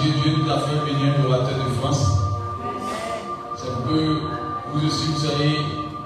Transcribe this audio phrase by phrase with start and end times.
[0.00, 2.06] Dieu, Dieu nous a fait venir un orateur de France.
[3.56, 4.20] C'est pour que
[4.72, 5.58] vous aussi vous soyez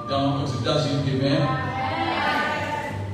[0.09, 1.47] dans aux États-Unis demain.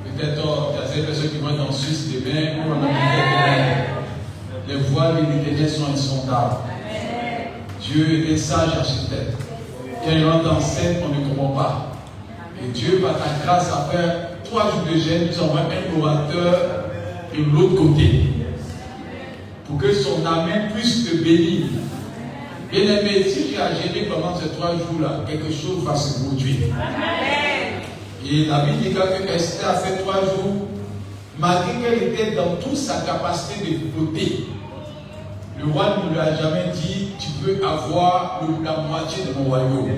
[0.05, 2.77] Peut-être oh, il y a des personnes qui vont être en Suisse demain ou en
[2.77, 3.87] Angleterre
[4.59, 4.69] demain.
[4.69, 6.57] Les voies de l'Éternel sont insondables.
[7.81, 9.39] Dieu est sage architecte.
[10.05, 11.93] Quand il rentre dans scène, on ne comprend pas.
[12.63, 16.61] Et Dieu, par ta grâce, a fait trois jours de gêne, nous envoie un orateur
[17.37, 18.32] de l'autre côté
[19.79, 21.67] que son Amen puisse te bénir.
[22.71, 26.69] Bien aimé, si tu as gêné pendant ces trois jours-là, quelque chose va se produire.
[28.25, 30.69] Et la Bible dit que Esther a fait trois jours,
[31.39, 34.47] malgré qu'elle était dans toute sa capacité de beauté.
[35.59, 39.91] Le roi ne lui a jamais dit Tu peux avoir la moitié de mon royaume.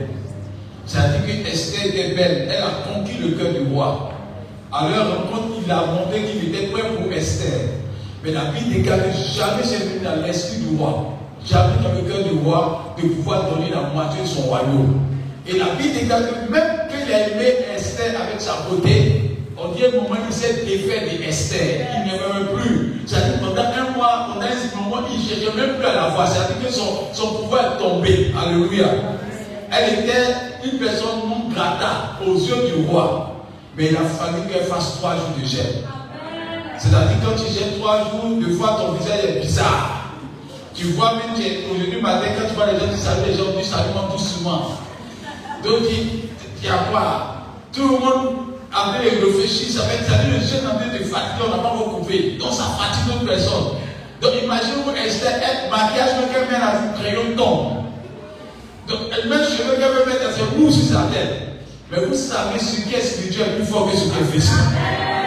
[0.84, 4.10] C'est-à-dire que Esther était belle, elle a conquis le cœur du roi.
[4.72, 7.83] À leur rencontre, il a montré qu'il était prêt pour Esther.
[8.24, 11.12] Mais la Bible déclare que jamais c'est venu dans l'esprit du roi,
[11.44, 14.98] jamais dans le cœur du roi, de pouvoir donner la moitié de son royaume.
[15.46, 19.84] Et la Bible déclare que même qu'il a aimé Esther avec sa beauté, on dit
[19.84, 23.02] un moment il s'est défait d'Esther, il n'aimait même plus.
[23.06, 26.26] C'est-à-dire pendant un mois, pendant un moment, il ne cherchait même plus à la voir.
[26.26, 28.32] C'est-à-dire que son, son pouvoir est tombé.
[28.42, 28.86] Alléluia.
[29.70, 30.32] Elle était
[30.64, 33.32] une personne non grata aux yeux du roi.
[33.76, 35.84] Mais il a fallu qu'elle fasse trois jours de gel.
[36.84, 40.10] C'est-à-dire quand tu gères trois jours, des fois ton visage est bizarre.
[40.74, 41.32] Tu vois même
[41.70, 44.76] aujourd'hui matin, quand tu vois les gens qui saluent, les gens qui saluent tout souvent.
[45.64, 47.36] Donc il y a quoi?
[47.72, 48.36] Tout le monde
[48.70, 51.62] en train de réfléchir, ça fait saluer le jeune en train de fatiguer, on n'a
[51.62, 52.36] pas recoupé.
[52.38, 53.80] Donc ça fatigue d'autres personnes.
[54.20, 57.84] Donc imaginez-vous Esther, être maquillage que quelqu'un met à vous crayon tombe.
[58.88, 61.64] Donc elle-même cheveux qu'elle veut mettre, c'est vous sur sa tête.
[61.90, 65.23] Mais vous savez ce qui est spirituel plus fort que ce qui est physique.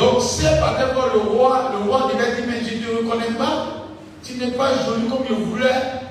[0.00, 3.36] Donc c'est par exemple le roi, le roi devait dire, mais je ne te reconnais
[3.36, 3.84] pas.
[4.24, 5.66] Tu n'es pas joli comme je voulais.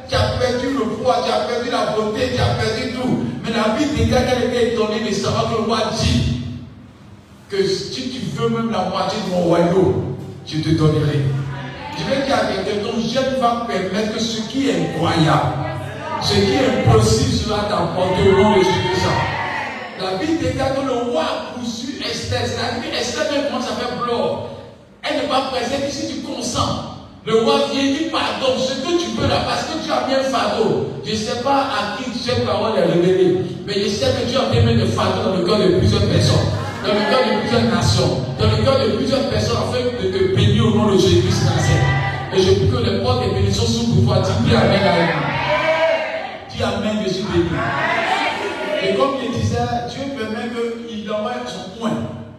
[0.07, 3.25] Tu as perdu le poids, tu as perdu la beauté, tu as perdu tout.
[3.43, 6.41] Mais la vie dit qu'elle était étonnée de savoir que le roi dit
[7.49, 10.15] que si tu veux même la moitié de mon royaume,
[10.45, 11.21] je te donnerai.
[11.97, 15.53] Je vais dire à quelqu'un, ton jeune va permettre que ce qui est incroyable,
[16.21, 19.38] ce qui est impossible sera t'apporter au nom de Jésus.
[20.01, 22.39] La Bible déclare que le roi a poursuivi Esther.
[22.47, 24.47] C'est-à-dire Esther même commence à faire pleurer.
[25.03, 26.95] Elle n'est pas présente si tu consens.
[27.25, 30.15] Le roi vient dit pardon, ce que tu peux là, parce que tu as mis
[30.15, 30.87] un fardeau.
[31.03, 34.37] Je ne sais pas à qui cette parole est révélée, mais je sais que tu
[34.37, 36.47] as mis un fardeau dans le cœur de plusieurs personnes,
[36.81, 40.35] dans le cœur de plusieurs nations, dans le cœur de plusieurs personnes, afin de te
[40.35, 41.43] bénir au nom de Jésus-Christ
[42.33, 44.23] Et je prie que les portes de bénédiction sont pour toi.
[44.45, 45.27] Dis Amen moi.
[46.49, 48.08] Dis Amen, je suis béni.
[48.81, 49.57] Et comme il disait,
[49.89, 50.49] Dieu permet
[50.87, 51.91] qu'il envoie son point.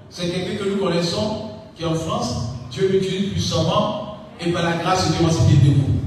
[0.09, 2.35] C'est quelqu'un que nous connaissons, qui est en France.
[2.71, 4.17] Dieu l'utilise puissamment.
[4.41, 6.01] Et par la grâce de Dieu, on s'est de vous.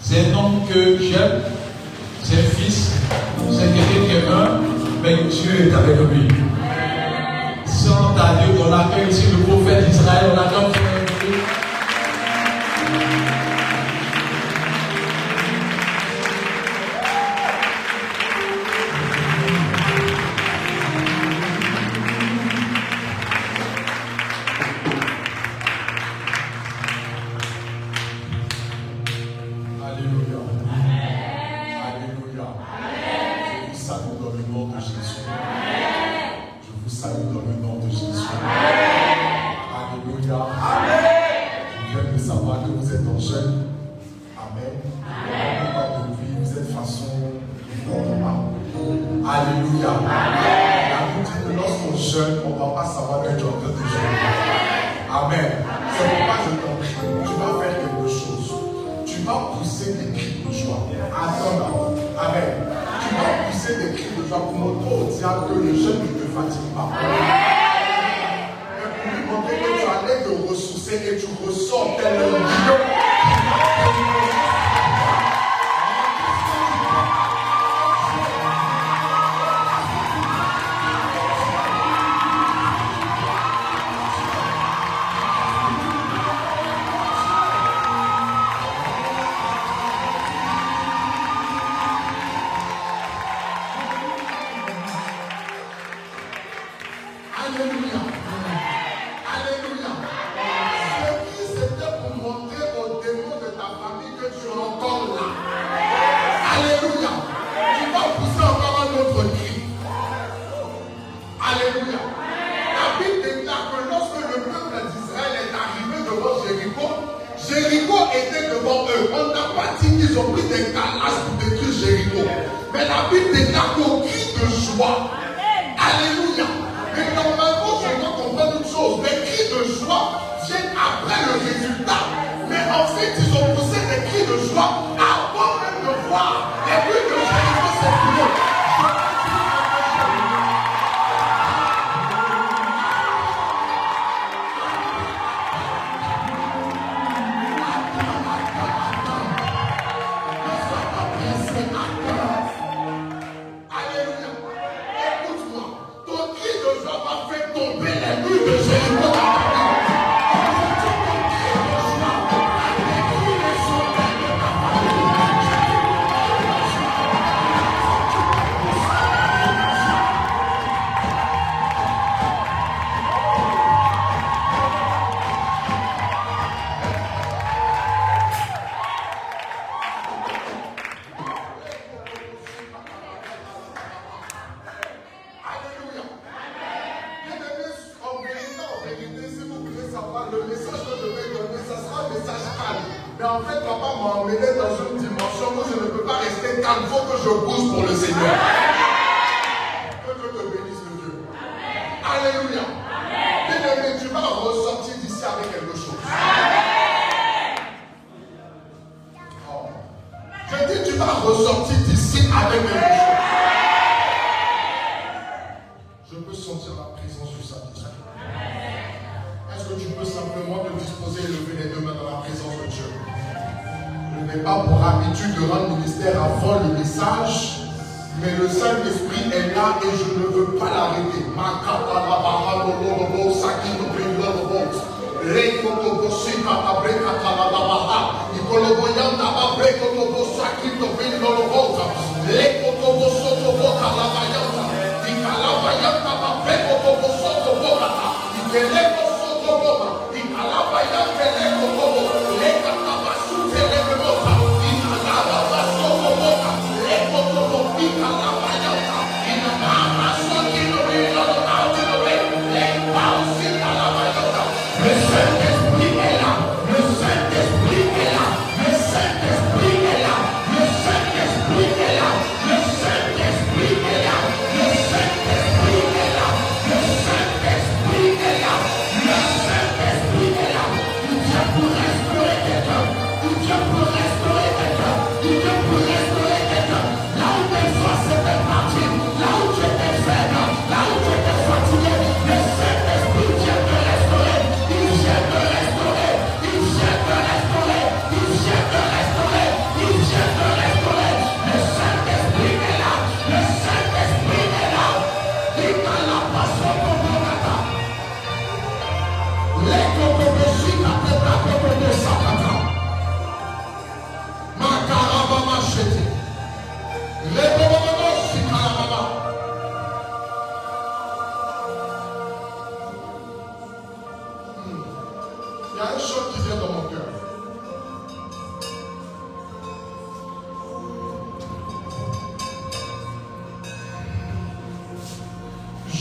[0.00, 1.42] C'est un homme que j'aime.
[2.22, 2.92] C'est un fils.
[3.50, 4.60] C'est quelqu'un qui est un.
[5.02, 6.28] Mais Dieu est avec lui.
[7.64, 10.32] Sans ta Dieu, on accueille ici le prophète d'Israël.
[10.34, 11.09] On accueille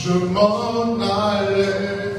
[0.01, 2.13] je m'en allais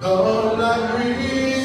[0.00, 1.64] dans la nuit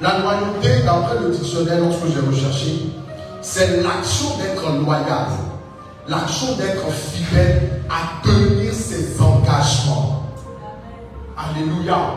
[0.00, 2.92] La loyauté, d'après le dictionnaire, lorsque j'ai recherché,
[3.42, 5.26] c'est l'action d'être loyal,
[6.06, 10.22] l'action d'être fidèle à tenir ses engagements.
[11.36, 12.14] Alléluia.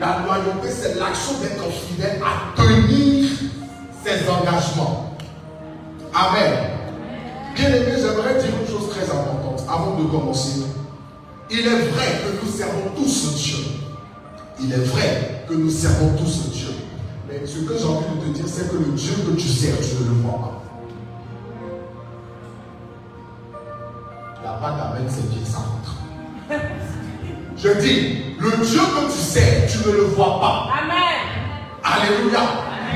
[0.00, 3.28] La loyauté, c'est l'action d'être fidèle à tenir
[4.04, 5.16] ses engagements.
[6.12, 6.52] Amen.
[7.54, 10.62] Bien aimé, j'aimerais dire une chose très importante avant de commencer.
[11.48, 13.58] Il est vrai que nous servons tous Dieu.
[14.60, 16.68] Il est vrai que nous servons tous Dieu.
[17.30, 19.76] Mais ce que j'ai envie de te dire, c'est que le Dieu que tu sers,
[19.78, 20.62] tu ne le vois pas.
[24.42, 25.94] La pas d'Amen, c'est bien ça rentre.
[27.56, 30.70] Je dis, le Dieu que tu sers, tu ne le vois pas.
[30.82, 31.20] Amen.
[31.84, 32.40] Alléluia.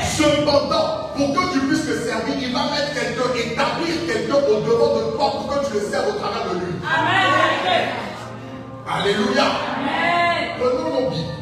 [0.03, 4.97] Cependant, pour que tu puisses le servir, il va mettre quelqu'un, établir quelqu'un au devant
[4.97, 6.75] de toi pour que tu le serves au travers de lui.
[6.83, 7.89] Amen.
[8.89, 9.45] Alléluia.
[10.59, 11.34] Prenons nos Bibles.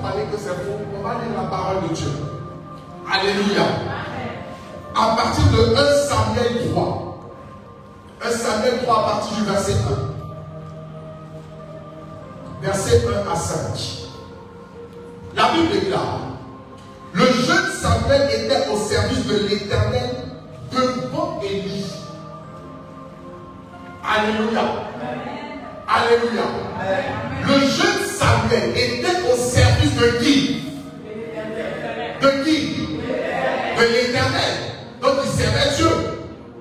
[0.00, 2.08] Vous que c'est faux, on va lire la parole de Dieu.
[3.10, 3.64] Alléluia.
[4.94, 7.18] À partir de 1 Samuel 3.
[8.24, 9.76] 1 Samuel 3 à partir du verset 1.
[12.62, 14.08] Verset 1 à 5.
[15.34, 16.20] La Bible déclare
[17.12, 20.10] Le jeune Samuel était au service de l'éternel
[20.72, 21.92] devant Élie.
[24.04, 24.62] Alléluia.
[25.88, 26.42] Alléluia.
[27.46, 30.62] Le jeune Samuel était au service de qui?
[32.20, 32.88] De qui?
[33.76, 34.54] De l'éternel.
[35.00, 35.88] Donc il servait Dieu.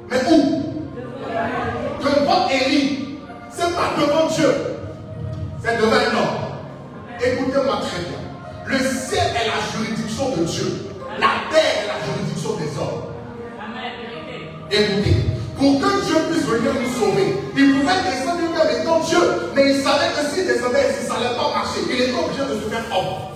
[0.09, 0.85] Mais où?
[2.01, 3.17] Devant Élie.
[3.51, 4.53] Ce n'est pas devant Dieu.
[5.61, 6.37] C'est devant un homme.
[7.19, 8.19] Écoutez-moi très bien.
[8.65, 10.87] Le ciel est la juridiction de Dieu.
[11.19, 13.03] La terre est la juridiction des hommes.
[14.71, 15.26] Écoutez.
[15.57, 19.17] Pour que Dieu puisse venir nous sauver, il pouvait descendre lui-même étant Dieu,
[19.55, 21.81] mais il savait que s'il descendait ça n'allait pas marcher.
[21.89, 23.33] Il était obligé de se faire homme.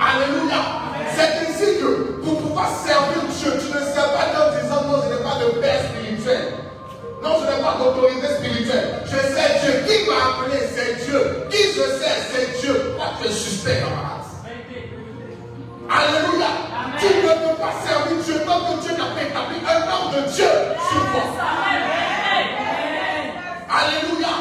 [0.00, 0.82] Alléluia.
[1.14, 5.14] C'est ainsi que pour pouvoir servir Dieu, tu ne sers pas en disant non, je
[5.14, 6.54] n'ai pas de père spirituel.
[7.22, 9.02] Non, je n'ai pas d'autorité spirituelle.
[9.04, 9.84] Je sais Dieu.
[9.86, 11.20] Qui m'a appelé C'est Dieu.
[11.50, 12.94] Qui je sais C'est Dieu.
[12.96, 14.21] Toi, tu es suspect, camarade.
[15.94, 16.50] Alléluia.
[16.98, 20.20] Tu ne peux pas servir Dieu tant que Dieu n'a pas établi un homme de
[20.30, 20.50] Dieu
[20.88, 21.24] sur toi.
[23.68, 24.34] Alléluia.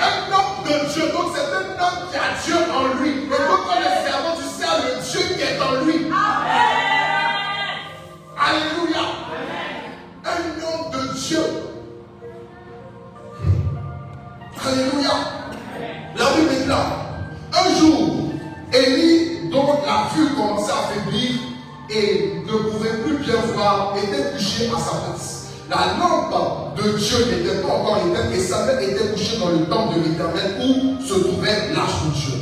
[0.00, 3.10] Un homme de Dieu, donc c'est un homme qui a Dieu en lui.
[3.10, 5.96] Et donc quand le servant, tu sers le Dieu qui est en lui.
[8.38, 9.04] Alléluia.
[10.24, 10.52] Un
[11.14, 11.38] Dieu.
[14.64, 15.10] Alléluia.
[16.16, 17.06] La Bible déclare,
[17.52, 18.30] un jour,
[18.72, 21.30] Élie, dont la vue commençait à faiblir
[21.90, 25.48] et ne pouvait plus bien voir, était couché à sa place.
[25.68, 29.98] La lampe de Dieu n'était pas encore éteinte et Samuel était couché dans le temple
[29.98, 32.38] de l'Éternel où se trouvait l'arche de Dieu.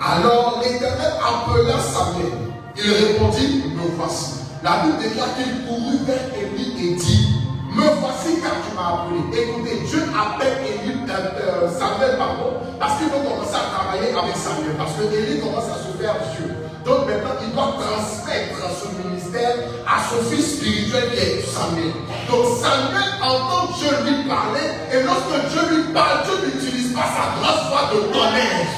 [0.00, 2.32] Alors l'Éternel appela Samuel.
[2.76, 4.32] Il répondit, me voici.
[4.62, 7.28] La Bible déclare qu'il courut vers Élie et dit,
[7.72, 9.42] me voici car tu m'as appelé.
[9.42, 14.36] Écoutez, Dieu appelle Élie, euh, euh, Samuel, pardon, parce qu'il veut commencer à travailler avec
[14.36, 14.76] Samuel.
[14.76, 16.54] Parce que Élie commence à se faire Dieu.
[16.84, 19.56] Donc maintenant, il doit transmettre son ministère
[19.86, 21.92] à son fils spirituel qui est Samuel.
[22.30, 27.34] Donc Samuel entend Dieu lui parler, et lorsque Dieu lui parle, Dieu n'utilise pas sa
[27.40, 28.70] grosse voix de tonnerre.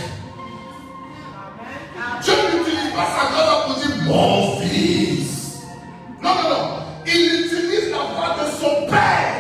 [2.23, 5.63] Dieu n'utilise pas sa grosse voix pour dire mon fils.
[6.23, 6.65] Non, non, non.
[7.07, 9.37] Il utilise la voix de son père.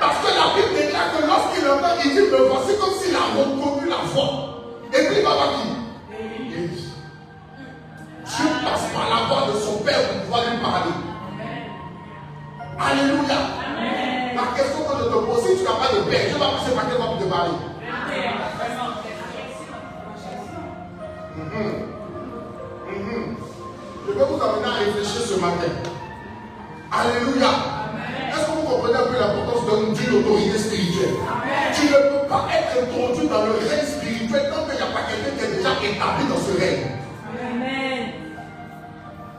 [0.00, 3.26] Parce que la Bible déclare que lorsqu'il entend, il dit, me voici comme s'il a
[3.38, 4.51] reconnu la voix.
[4.94, 5.68] Et puis voir qui
[8.24, 10.92] Dieu passe par la voix de son père pour pouvoir lui parler.
[12.78, 13.38] Alléluia.
[14.34, 16.72] La question que je te pose, si tu n'as pas de père, Dieu va passer
[16.74, 17.52] par voix pour te parler
[21.34, 21.72] Mhm.
[22.88, 23.36] Mhm.
[24.06, 25.72] Je vais vous amener à réfléchir ce matin.
[26.92, 27.48] Alléluia.
[28.30, 31.14] Est-ce que vous comprenez un peu l'importance d'une autorité spirituelle?
[31.74, 33.86] Tu ne peux pas être introduit dans le règne
[34.38, 36.86] tant qu'il n'y a pas quelqu'un qui est déjà établi dans ce règne.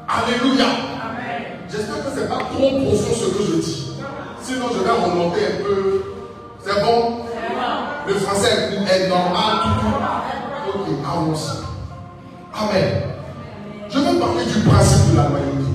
[0.07, 0.65] Alléluia.
[1.69, 3.93] J'espère que ce n'est pas trop profond ce que je dis.
[4.41, 6.03] Sinon, je vais remonter un peu.
[6.63, 7.25] C'est bon?
[8.07, 10.79] Le français est normal, tout.
[10.79, 11.63] Ok, allons-y.
[12.53, 13.01] Amen.
[13.89, 15.71] Je veux parler du principe de la loyauté.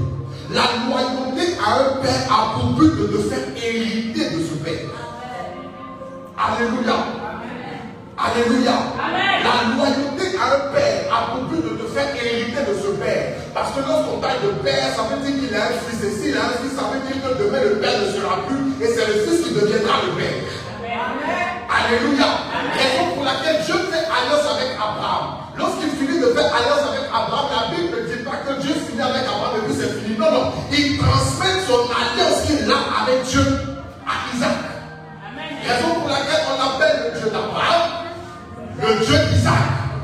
[0.51, 4.89] La loyauté à un père a pour but de te faire hériter de ce père.
[6.37, 6.95] Alléluia.
[8.19, 8.75] Alléluia.
[8.99, 13.39] La loyauté à un père a pour but de te faire hériter de ce père.
[13.55, 16.03] Parce que lorsqu'on parle de père, ça veut dire qu'il a un fils.
[16.03, 18.75] Et s'il a un fils, ça veut dire que demain le père ne sera plus.
[18.83, 20.35] Et c'est le fils qui deviendra le père.
[21.71, 22.43] Alléluia.
[22.75, 25.47] Raison pour laquelle Dieu fait alliance avec Abraham.
[25.55, 29.03] Lorsqu'il finit de faire alliance avec Abraham, la Bible ne dit pas que Dieu finit
[29.03, 30.19] avec Abraham et puis c'est fini.
[30.19, 30.45] Non, non.
[30.75, 33.47] Il transmet son alliance qu'il a avec Dieu
[34.03, 34.59] à Isaac.
[35.63, 37.98] Raison pour laquelle on appelle le Dieu d'Abraham
[38.81, 39.55] le Dieu d'Isaac.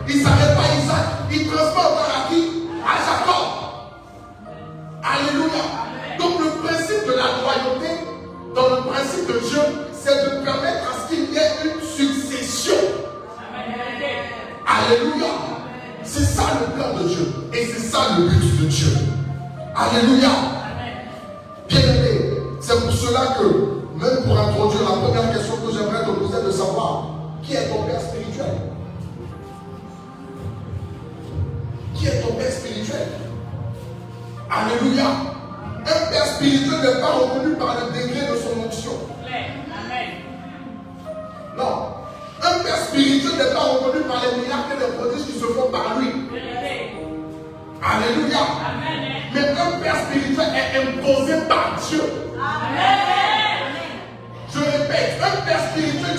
[0.08, 1.06] Il ne s'arrête pas Isaac.
[1.30, 3.44] Il à qui À Jacob.
[5.02, 5.64] Alléluia.
[6.18, 8.04] Donc le principe de la loyauté,
[8.54, 9.60] dans le principe de Dieu,
[9.92, 12.74] c'est de permettre à ce qu'il y ait une succession.
[14.66, 15.26] Alléluia.
[16.02, 17.32] C'est ça le plan de Dieu.
[17.52, 18.88] Et c'est ça le but de Dieu.
[19.74, 20.30] Alléluia.
[21.68, 23.44] Bien aimé, c'est pour cela que,
[23.98, 27.13] même pour introduire la première question que j'aimerais te poser, de savoir
[27.46, 28.54] qui est ton père spirituel?
[31.94, 33.08] Qui est ton père spirituel?
[34.50, 35.06] Alléluia.
[35.86, 38.92] Un père spirituel n'est pas reconnu par le degré de son onction.
[41.56, 41.94] Non.
[42.42, 45.70] Un père spirituel n'est pas reconnu par les miracles et les prodiges qui se font
[45.70, 46.08] par lui.
[47.82, 48.38] Alléluia.
[49.34, 52.02] Mais un père spirituel est imposé par Dieu.
[54.52, 56.16] Je répète, un père spirituel,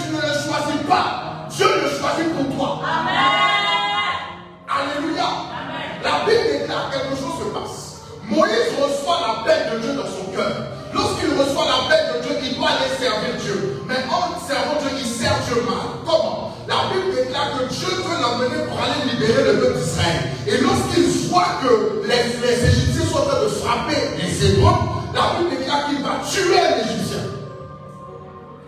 [9.80, 10.52] Dieu dans son cœur.
[10.94, 13.82] Lorsqu'il reçoit la paix de Dieu, il doit aller servir Dieu.
[13.88, 16.02] Mais en servant Dieu, il sert Dieu mal.
[16.06, 16.56] Comment?
[16.68, 20.22] La Bible déclare que Dieu veut l'emmener pour aller libérer le peuple d'Israël.
[20.48, 24.74] Et lorsqu'il voit que les, Égyptiens sont en train de frapper les Hébreux,
[25.14, 27.24] la Bible déclare qu'il va tuer un Égyptien.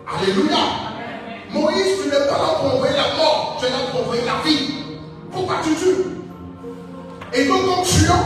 [0.06, 0.58] Alléluia.
[1.50, 4.48] Moïse, tu n'es pas là pour envoyer la mort, tu es là pour envoyer la
[4.48, 4.74] vie.
[5.32, 6.04] Pourquoi tu tues?
[7.32, 8.24] Et donc en tuant,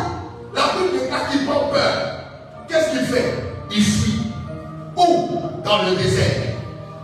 [0.55, 2.22] la Bible déclare qu'il prend peur.
[2.73, 3.35] Qu'est-ce qu'il fait?
[3.71, 4.33] Il fuit.
[4.97, 5.41] Où?
[5.63, 6.57] Dans le désert.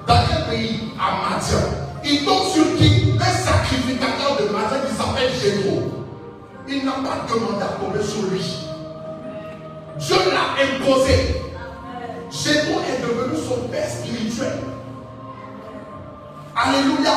[0.06, 0.80] Dans quel pays?
[0.98, 1.58] À Madian.
[2.02, 3.12] Il tombe sur qui?
[3.20, 6.06] Un sacrificateur de Madian qui s'appelle Jétro.
[6.66, 8.42] Il n'a pas demandé à tomber sur lui.
[9.98, 11.36] Dieu l'a imposé.
[12.30, 14.60] Jétro est devenu son père spirituel.
[16.56, 17.12] Alléluia.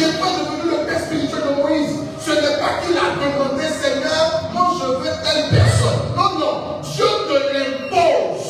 [0.00, 1.96] Est devenu le père spirituel de Moïse.
[2.18, 6.16] Ce n'est pas qu'il a demandé, Seigneur, moi je veux telle personne.
[6.16, 6.80] Non, non.
[6.80, 8.48] Dieu te l'impose.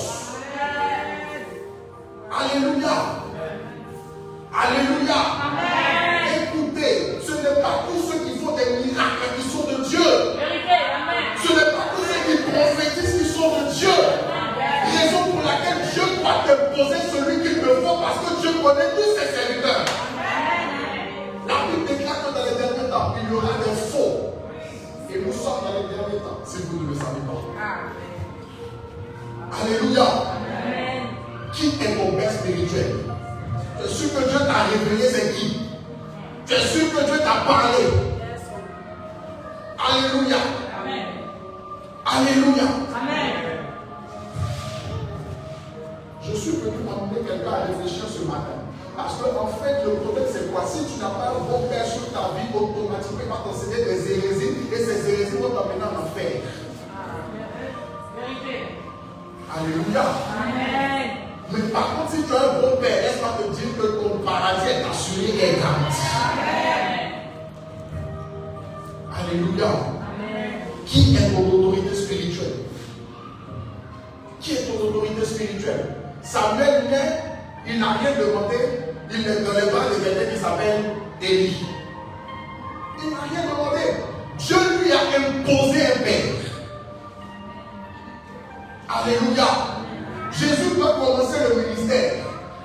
[2.31, 2.97] Alléluia.
[4.55, 5.21] Alléluia.
[6.37, 10.11] Écoutez, ce n'est pas tous ceux qui font des miracles qui sont de Dieu.
[11.43, 13.97] Ce n'est pas tous ceux qui prophétisent qui sont de Dieu.
[14.95, 17.21] Raison pour laquelle Dieu doit te poser ce
[18.63, 20.10] connaît tous ses serviteurs.
[22.91, 24.35] Temps, il y aura des faux.
[25.13, 27.41] Et nous sommes dans les derniers temps, si vous ne le savez pas.
[29.63, 30.07] Alléluia.
[31.53, 32.97] Qui est ton père spirituel?
[33.79, 35.71] Tu es sûr que Dieu t'a révélé c'est qui
[36.49, 37.85] es sûr que Dieu t'a parlé
[39.79, 40.37] Alléluia.
[42.05, 42.69] Alléluia.
[46.23, 48.61] Je suis venu amener quelqu'un à réfléchir ce matin.
[49.03, 50.63] Parce qu'en en fait, le problème, c'est quoi?
[50.67, 54.13] Si tu n'as pas un bon père sur ta vie, automatiquement, il va t'enseigner des
[54.13, 56.43] hérésies et ces hérésies vont t'emmener en enfer.
[59.57, 60.05] Alléluia.
[61.51, 64.69] Mais par contre, si tu as un bon père, laisse-moi te dire que ton paradis
[64.69, 66.05] est assuré et garanti.
[69.19, 69.71] Alléluia.
[70.87, 72.59] Qui est ton autorité spirituelle?
[74.41, 75.97] Qui est ton autorité spirituelle?
[76.23, 76.85] Samuel
[77.67, 78.57] il n'a rien demandé,
[79.39, 80.85] dans les bras de quelqu'un qui s'appelle
[81.23, 81.65] Élie.
[83.03, 83.81] Il n'a rien demandé.
[84.39, 86.35] Dieu lui a imposé un père.
[88.89, 89.47] Alléluia.
[90.33, 92.13] Jésus doit commencer le ministère.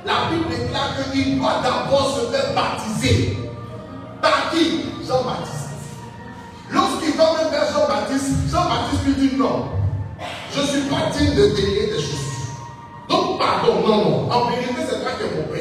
[0.06, 3.38] La Bible déclare qu'il doit d'abord se faire baptiser.
[4.22, 4.86] Par qui?
[5.08, 5.70] Jean-Baptiste.
[6.72, 9.70] Lorsqu'il va même vers Jean-Baptiste, Jean-Baptiste lui dit non.
[10.54, 12.26] Je ne suis pas digne de délier des choses.
[13.10, 14.32] Donc, pardon, non, non.
[14.32, 15.55] En vérité, c'est toi qui es mon Père.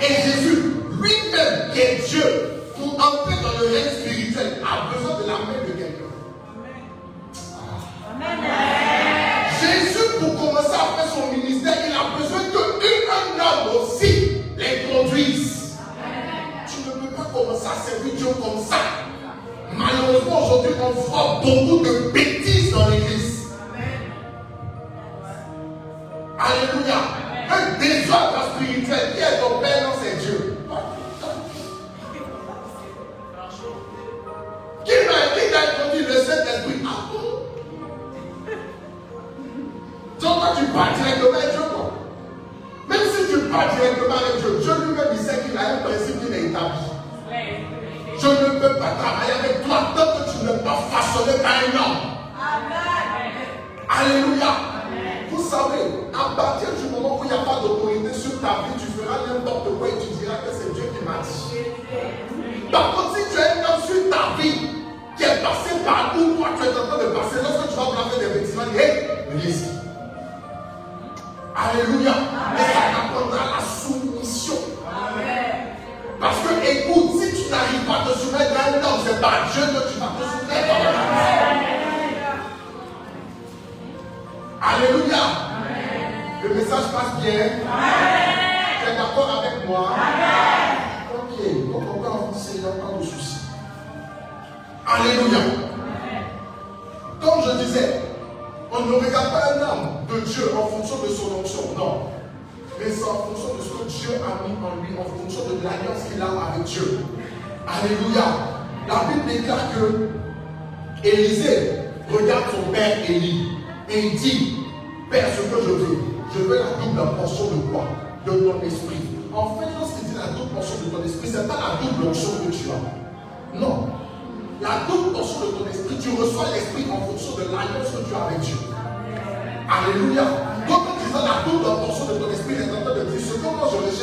[0.00, 0.62] Et Jésus,
[1.00, 2.35] lui-même, est Dieu,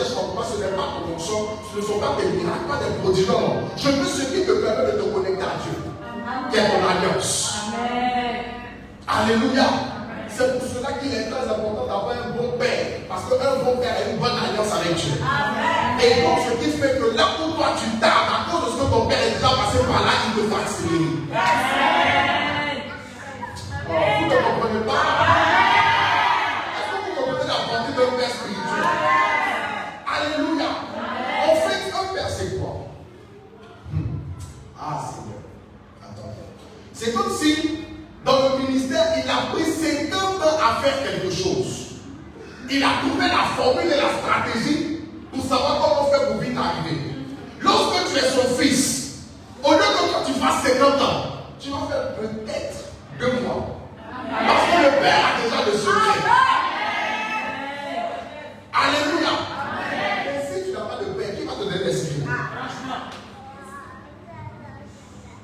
[0.03, 2.67] moi recherche en toi, ce n'est pas ton onction, ce ne sont pas des miracles,
[2.67, 3.27] pas des prodiges.
[3.27, 3.63] Non.
[3.77, 5.75] Je veux ce qui te permet de te connecter à Dieu,
[6.51, 7.53] qui est ton alliance.
[9.07, 9.65] Alléluia.
[10.35, 13.05] C'est pour cela qu'il est très important d'avoir un bon père.
[13.07, 15.13] Parce qu'un bon père a une bonne alliance avec Dieu.
[16.01, 18.83] Et donc, ce qui fait que là où toi tu tardes, à cause de ce
[18.83, 21.13] que ton père est déjà passé par là, il te va accélérer.
[23.85, 24.62] Oh,
[37.03, 37.79] C'est comme si,
[38.23, 41.99] dans le ministère, il a pris 50 ans à faire quelque chose.
[42.71, 44.99] Il a trouvé la formule et la stratégie
[45.33, 46.97] pour savoir comment faire pour vite arriver.
[47.59, 49.25] Lorsque tu es son fils,
[49.61, 51.23] au lieu que toi tu fasses 50 ans,
[51.59, 52.85] tu vas faire peut-être
[53.19, 53.81] deux mois.
[54.29, 56.21] Parce que le Père a déjà le secret.
[58.73, 59.29] Alléluia.
[60.25, 62.29] Et si tu n'as pas de Père, qui va te donner les secrets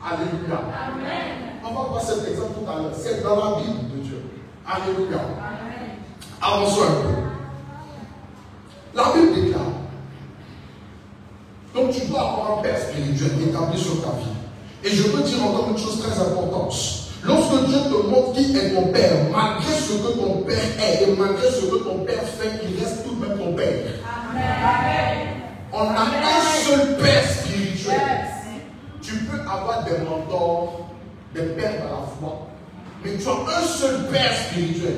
[0.01, 1.48] Alléluia.
[1.69, 2.91] On va voir cet exemple tout à l'heure.
[2.97, 4.21] C'est dans la Bible de Dieu.
[4.65, 5.19] Alléluia.
[6.41, 7.15] Avançons un peu.
[8.95, 9.61] La Bible déclare.
[11.75, 14.33] Donc tu dois avoir un père spirituel établi sur ta vie.
[14.83, 16.73] Et je peux dire encore une chose très importante.
[17.21, 21.15] Lorsque Dieu te montre qui est ton père, malgré ce que ton père est et
[21.17, 23.75] malgré ce que ton père fait, il reste tout de même ton père.
[25.71, 28.25] On a un seul père spirituel.
[29.01, 30.88] Tu peux avoir des mentors,
[31.33, 32.47] des pères dans la foi,
[33.03, 34.95] mais tu as un seul père spirituel.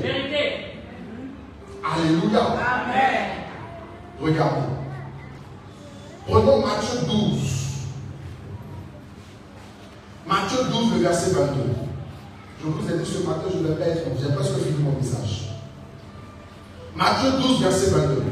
[1.84, 2.40] Alléluia.
[2.42, 3.28] Amen.
[4.22, 4.62] Regardez.
[6.28, 7.62] Prenons Matthieu 12.
[10.28, 11.62] Matthieu 12, le verset 22.
[12.62, 15.50] Je vous ai dit ce matin, je le répète, j'ai presque fini mon message.
[16.96, 18.24] Matthieu 12, verset 22.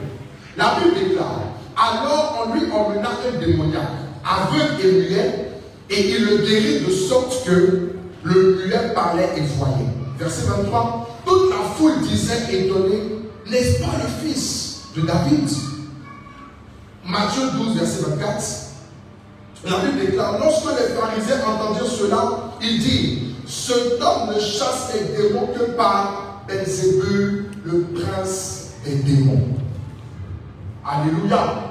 [0.55, 1.41] La Bible déclare
[1.75, 3.81] Alors on lui emmena un démoniaque,
[4.23, 5.51] aveugle et muet,
[5.89, 7.88] et il le guérit de sorte que
[8.23, 9.85] le muet parlait et voyait.
[10.17, 11.21] Verset 23.
[11.25, 13.01] Toute la foule disait étonnée
[13.49, 15.49] N'est-ce pas le fils de David?
[17.05, 18.69] Matthieu 12, verset 24.
[19.65, 25.15] La Bible déclare Lorsque les pharisiens entendirent cela, ils disent Cet homme ne chasse les
[25.15, 29.47] démons que par Belzébul, le prince des démons.
[30.85, 31.65] Alléluia.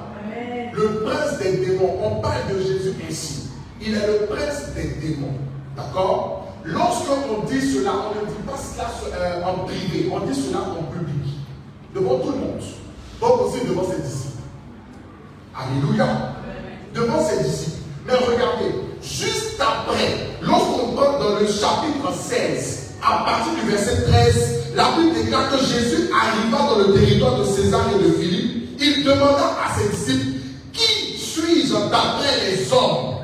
[0.73, 3.49] Le prince des démons, on parle de Jésus ici.
[3.81, 5.35] Il est le prince des démons.
[5.79, 6.49] D'accord?
[6.65, 10.83] Lorsqu'on dit cela, on ne dit pas cela euh, en privé, on dit cela en
[10.93, 11.35] public.
[11.95, 12.63] Devant tout le monde.
[13.21, 14.43] Donc aussi devant ses disciples.
[15.57, 16.35] Alléluia.
[16.95, 17.79] Devant ses disciples.
[18.07, 24.75] Mais regardez, juste après, lorsqu'on parle dans le chapitre 16, à partir du verset 13,
[24.75, 28.79] la Bible déclare que Jésus arriva dans le territoire de César et de Philippe.
[28.81, 30.39] Il demanda à ses disciples,
[30.73, 33.17] qui suis-je d'après les hommes?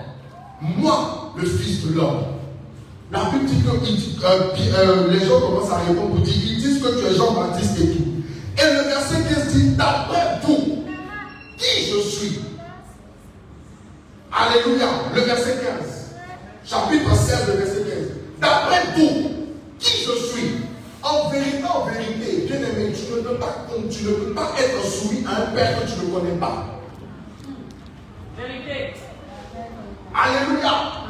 [0.60, 2.33] Moi, le Fils de l'homme.
[3.12, 6.82] La Bible dit que euh, euh, les gens commencent à répondre pour dire, ils disent
[6.82, 8.04] que tu es Jean-Baptiste et tout.
[8.58, 10.84] Et le verset 15 dit, d'après vous,
[11.58, 12.40] qui je suis?
[14.32, 14.88] Alléluia.
[15.14, 16.14] Le verset 15.
[16.64, 17.86] Chapitre 16, le verset 15.
[18.40, 19.30] D'après vous,
[19.78, 20.50] qui je suis?
[21.02, 24.82] En vérité, en vérité, bien aimé, tu ne peux pas, tu ne peux pas être
[24.84, 26.80] soumis à un père que tu ne connais pas.
[28.38, 28.94] Vérité.
[30.14, 31.03] Alléluia.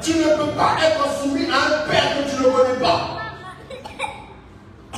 [0.00, 3.16] Tu ne peux pas être soumis à un père que tu ne connais pas.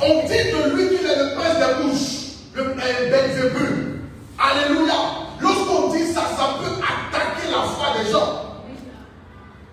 [0.01, 2.19] On dit de lui qu'il est le prince des bouches,
[2.55, 2.63] le
[3.09, 4.01] Belzébul.
[4.37, 4.93] Alléluia.
[5.41, 8.61] Lorsqu'on dit ça, ça peut attaquer la foi des gens.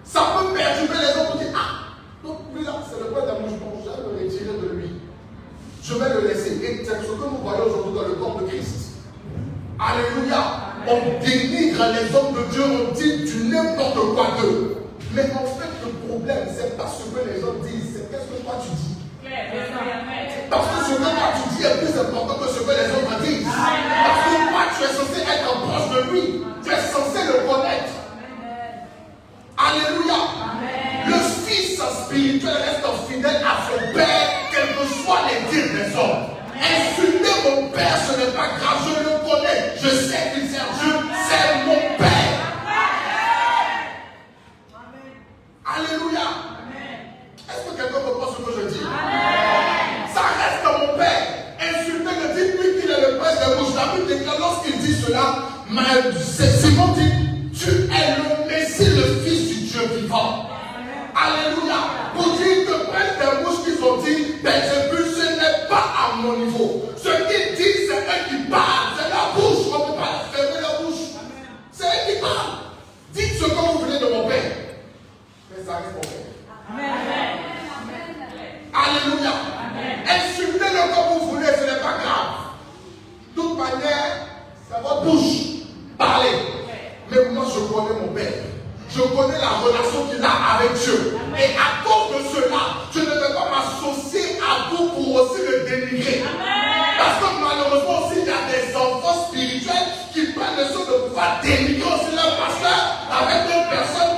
[0.04, 3.42] Ça peut perturber les gens pour dire Ah, donc lui là, c'est le prince des
[3.42, 3.58] bouches.
[3.60, 4.90] Bon, je vais le retirer de lui.
[5.82, 6.60] Je vais le laisser.
[6.64, 8.94] Et c'est ce que nous voyons aujourd'hui dans le corps de Christ.
[9.78, 10.66] Alléluia.
[10.88, 14.85] On dénigre les hommes de Dieu, on dit du n'importe quoi d'eux.
[15.16, 18.36] Mais en fait, le problème, c'est pas ce que les gens disent, c'est qu'est-ce que
[18.44, 19.00] toi tu dis.
[20.50, 23.16] Parce que ce que toi tu dis est plus important que ce que les autres
[23.24, 23.48] disent.
[23.48, 26.44] Parce que toi, tu es censé être proche de lui.
[26.62, 27.96] Tu es censé le connaître.
[29.56, 30.20] Alléluia.
[31.06, 36.28] Le fils spirituel reste fidèle à son père, quels que soient les dires des hommes.
[36.60, 39.80] Insulter mon père, ce n'est pas grave, je le connais.
[39.80, 40.92] Je sais qu'il sert Dieu,
[41.26, 42.06] c'est mon père.
[45.76, 46.56] Alléluia.
[47.50, 48.80] Est-ce que quelqu'un comprend ce que je dis?
[50.14, 51.22] Ça reste mon père.
[51.60, 53.74] Insulter ne dit qu'il est le père des bouches.
[53.76, 55.36] La Bible déclare lorsqu'il dit cela,
[56.60, 57.12] Simon dit
[57.52, 60.48] Tu es le Messie, le Fils du Dieu vivant.
[61.14, 61.76] Alléluia.
[62.14, 66.38] Pour dire que prince des bouches qu'ils ont dit, ben, ce n'est pas à mon
[66.38, 66.84] niveau.
[66.96, 68.96] Ce qu'il dit, c'est eux qui parlent.
[68.96, 69.66] C'est la bouche.
[69.74, 71.20] On ne peut pas fermer la bouche.
[71.70, 72.64] C'est eux qui parlent.
[73.12, 74.65] Dites ce que vous voulez de mon père.
[78.74, 79.32] Alléluia.
[80.06, 82.52] Insultez-le comme vous voulez, ce n'est pas grave.
[83.34, 84.28] De toute manière,
[84.68, 85.64] c'est votre bouche.
[85.96, 86.28] Parlez.
[87.10, 88.32] Mais moi, je connais mon père.
[88.90, 91.16] Je connais la relation qu'il a avec Dieu.
[91.38, 92.60] Et à cause de cela,
[92.92, 96.22] je ne vais pas m'associer à vous pour aussi le dénigrer.
[96.98, 101.08] Parce que malheureusement aussi, il y a des enfants spirituels qui prennent le soin de
[101.08, 102.80] pouvoir dénigrer aussi leur pasteur
[103.10, 104.15] avec d'autres personnes.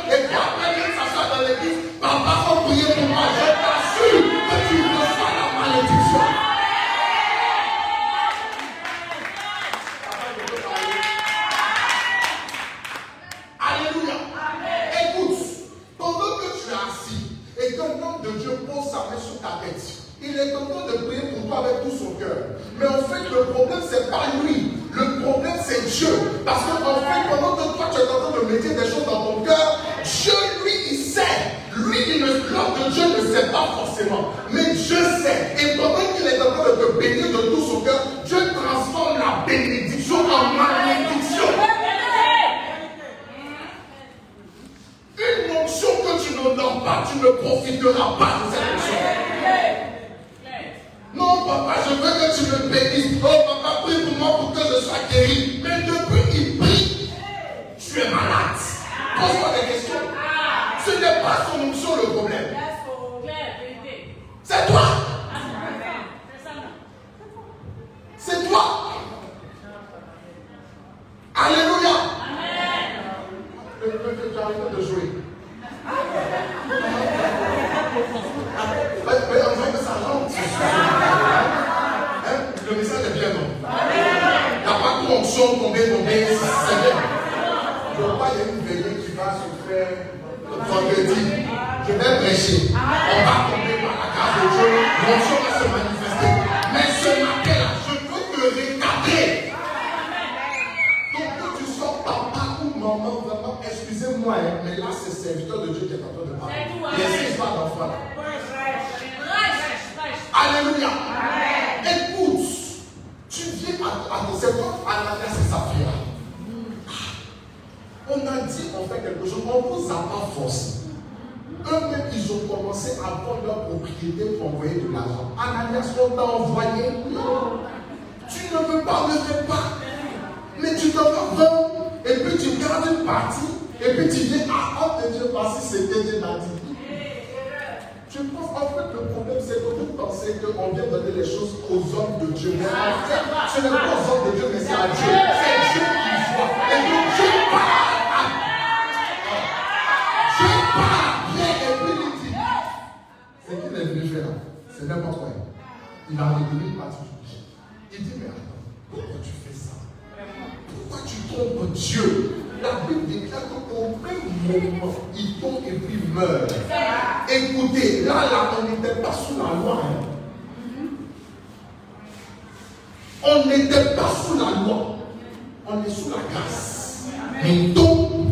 [175.89, 177.05] tombe sous la grâce.
[177.43, 178.27] Mais il tombe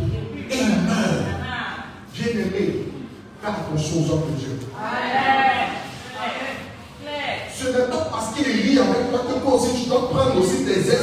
[0.50, 1.24] et il meurt.
[2.14, 2.84] Bien aimé,
[3.40, 4.58] fais attention aux hommes de Dieu.
[7.58, 10.38] Ce n'est pas parce qu'il est lié avec toi que toi aussi tu dois prendre
[10.40, 10.95] aussi des ailes.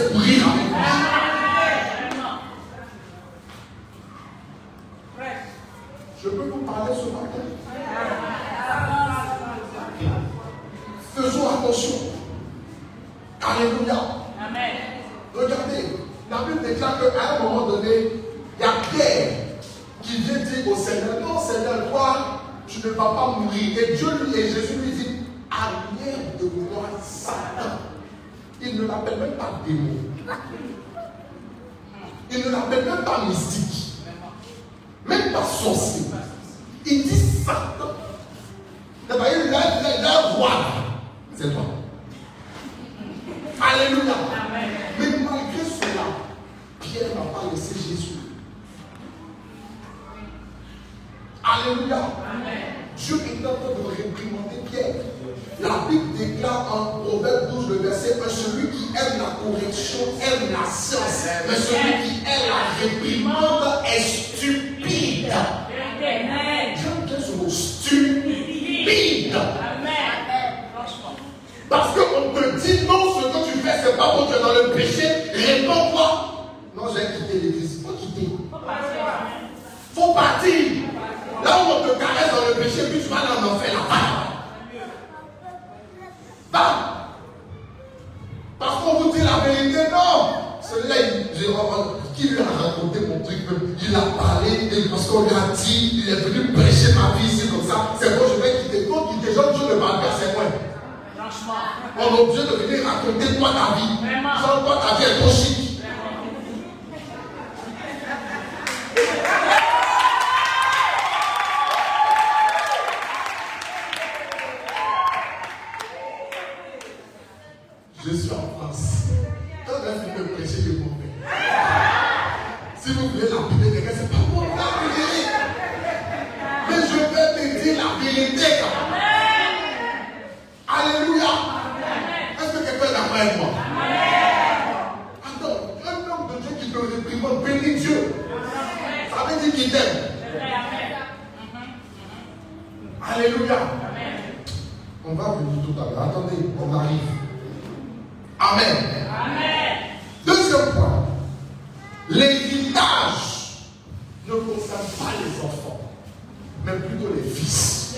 [156.73, 157.95] Mais plutôt les fils.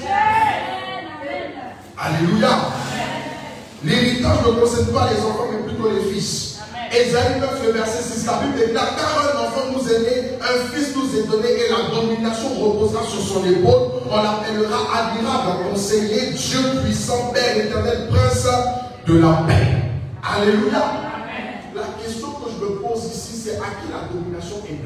[1.98, 2.50] Alléluia.
[3.84, 6.60] L'héritage ne concerne pas les enfants, mais plutôt les fils.
[6.92, 10.74] Ésaïe 9, le verset 6, la Bible déclare Car un enfant nous est né, un
[10.74, 14.02] fils nous est donné, et la domination reposera sur son épaule.
[14.10, 18.48] On l'appellera admirable, conseiller, Dieu puissant, Père éternel, prince
[19.08, 19.68] de la paix.
[20.24, 20.84] Alléluia.
[21.76, 24.08] La question que je me pose ici, c'est à qui la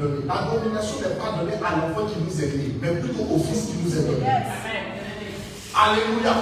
[0.00, 3.24] est donnée La domination n'est pas donnée à l'enfant qui nous est né, mais plutôt
[3.30, 4.26] au fils qui nous est donné.
[5.74, 6.34] Alléluia.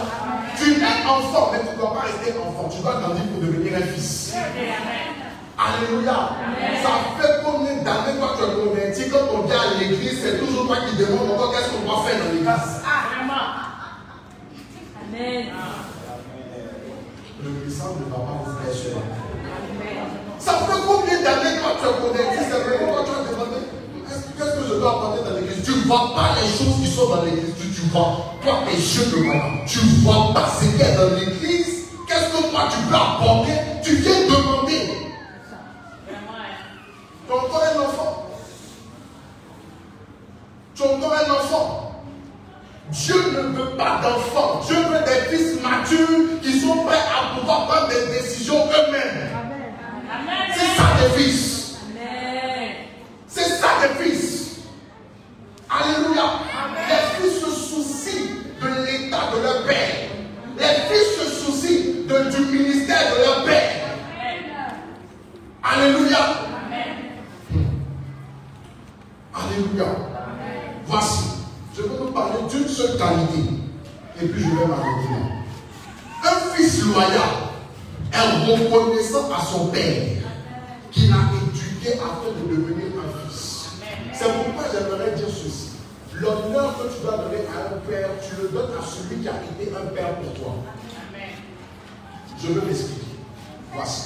[0.57, 2.69] Tu es enfant, mais tu ne dois pas rester enfant.
[2.69, 4.35] Tu dois grandir pour devenir un fils.
[5.59, 6.31] Alléluia.
[6.83, 6.91] Ça
[7.21, 10.77] fait combien d'années que tu es converti quand on vient à l'église, c'est toujours toi
[10.89, 12.83] qui demandes encore qu'est-ce qu'on doit faire dans l'église.
[15.09, 15.47] Amen.
[17.45, 19.03] Le puissant ne va pas vous faire
[20.39, 23.61] Ça fait combien d'années que tu es converti, c'est vraiment toi tu as demandé
[24.09, 27.23] Qu'est-ce que dois apporter dans l'église Tu ne vois pas les choses qui sont dans
[27.23, 27.55] l'église.
[27.61, 28.37] Tu, tu vois.
[28.43, 29.43] Toi, tes yeux de voient.
[29.67, 31.87] Tu ne vois pas ce qu'il y a dans l'église.
[32.07, 33.53] Qu'est-ce que toi tu peux apporter?
[33.83, 34.81] Tu viens demander.
[37.27, 38.27] Tu es encore un enfant.
[40.75, 41.93] Tu es encore un enfant.
[42.91, 44.61] Dieu ne veut pas d'enfants.
[44.67, 49.29] Dieu veut des fils matures qui sont prêts à pouvoir prendre des décisions eux-mêmes.
[50.55, 51.77] C'est ça des fils.
[53.27, 54.48] C'est ça des fils.
[55.71, 56.25] Alléluia.
[56.89, 58.23] Les fils se soucient
[58.61, 59.95] de l'état de leur père.
[60.59, 63.73] Les fils se soucient du ministère de leur père.
[65.63, 66.19] Alléluia.
[69.35, 69.87] Alléluia.
[70.87, 71.25] Voici.
[71.77, 73.43] Je vais vous parler d'une seule qualité.
[74.21, 76.31] Et puis je vais m'arrêter là.
[76.31, 77.21] Un fils loyal
[78.13, 80.03] est reconnaissant à son père
[80.91, 83.18] qu'il a éduqué afin de devenir un fils.
[84.19, 85.79] C'est pourquoi j'aimerais dire ceci.
[86.15, 89.39] L'honneur que tu dois donner à un père, tu le donnes à celui qui a
[89.47, 90.55] été un père pour toi.
[92.43, 93.15] Je veux m'expliquer.
[93.73, 94.03] Voici.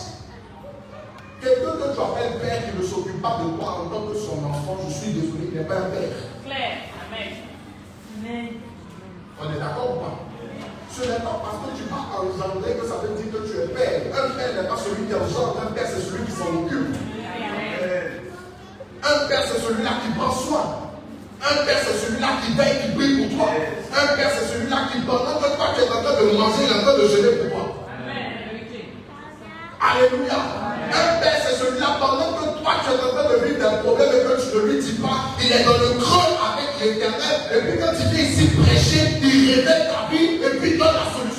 [1.41, 4.45] Quelqu'un que tu appelles père qui ne s'occupe pas de toi en tant que son
[4.45, 6.13] enfant, je suis désolé, il n'est pas un père.
[6.45, 6.77] Claire.
[7.09, 8.49] Amen.
[9.41, 10.19] On est d'accord ou pas?
[10.93, 13.57] Ce n'est pas parce que tu parles en anglais que ça veut dire que tu
[13.59, 14.13] es père.
[14.13, 17.12] Un père n'est pas celui qui engendre, un père c'est celui qui s'en occupe.
[19.03, 20.65] Un père c'est celui-là qui prend soin.
[21.43, 23.49] Un père c'est celui-là qui veille, qui brille pour toi.
[23.93, 26.71] Un père c'est celui-là qui pendant que toi tu es en train de manger, il
[26.71, 27.83] est en train de jeûner pour toi.
[29.83, 30.39] Alléluia.
[30.93, 34.15] Un père, c'est celui-là, pendant que toi, tu es en train de vivre des problèmes
[34.15, 37.37] et que tu ne lui dis pas, il est dans le creux avec l'éternel.
[37.51, 41.09] Et puis quand il vient ici prêcher, il révèle ta vie et puis donne la
[41.11, 41.32] solution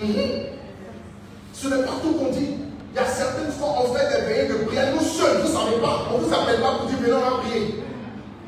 [0.00, 2.54] Ce n'est pas tout qu'on dit.
[2.92, 5.52] Il y a certaines fois, on fait des veillées de prière, nous seuls, vous ne
[5.52, 6.08] savez pas.
[6.12, 7.74] On ne vous appelle pas pour dire, mais on va prier.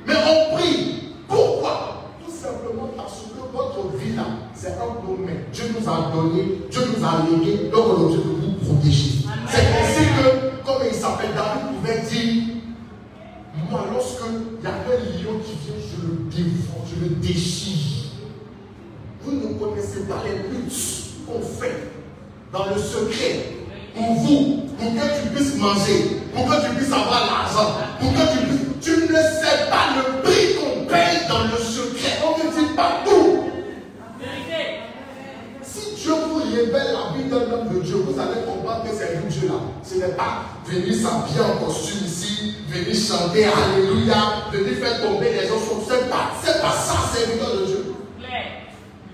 [0.07, 1.15] Mais on prie.
[1.29, 2.05] Pourquoi?
[2.25, 5.45] Tout simplement parce que votre vie là, c'est un domaine.
[5.53, 9.27] Dieu nous a donné, Dieu nous a légué, donc on besoin de vous protéger.
[9.49, 12.43] C'est ainsi que, comme il s'appelle, David pouvait dire,
[13.71, 18.13] moi, lorsque il y a un lion qui vient, je le défends, je le déchire.
[19.23, 20.73] Vous ne connaissez pas les buts
[21.39, 21.91] fait
[22.53, 23.61] dans le secret
[23.95, 28.33] pour vous, pour que tu puisses manger, pour que tu puisses avoir l'argent, pour que
[28.33, 28.61] tu puisses.
[28.81, 32.19] Tu ne sais pas le prix qu'on paye dans le secret.
[32.25, 33.45] On ne dit pas tout.
[35.63, 39.19] Si Dieu vous révèle la vie d'un homme de Dieu, vous allez comprendre que c'est
[39.19, 39.55] un Dieu là.
[39.85, 45.47] Ce n'est pas venir s'habiller en costume ici, venir chanter Alléluia, venir faire tomber les
[45.47, 45.61] gens.
[45.87, 47.95] Ce n'est pas, c'est pas ça, serviteur de Dieu.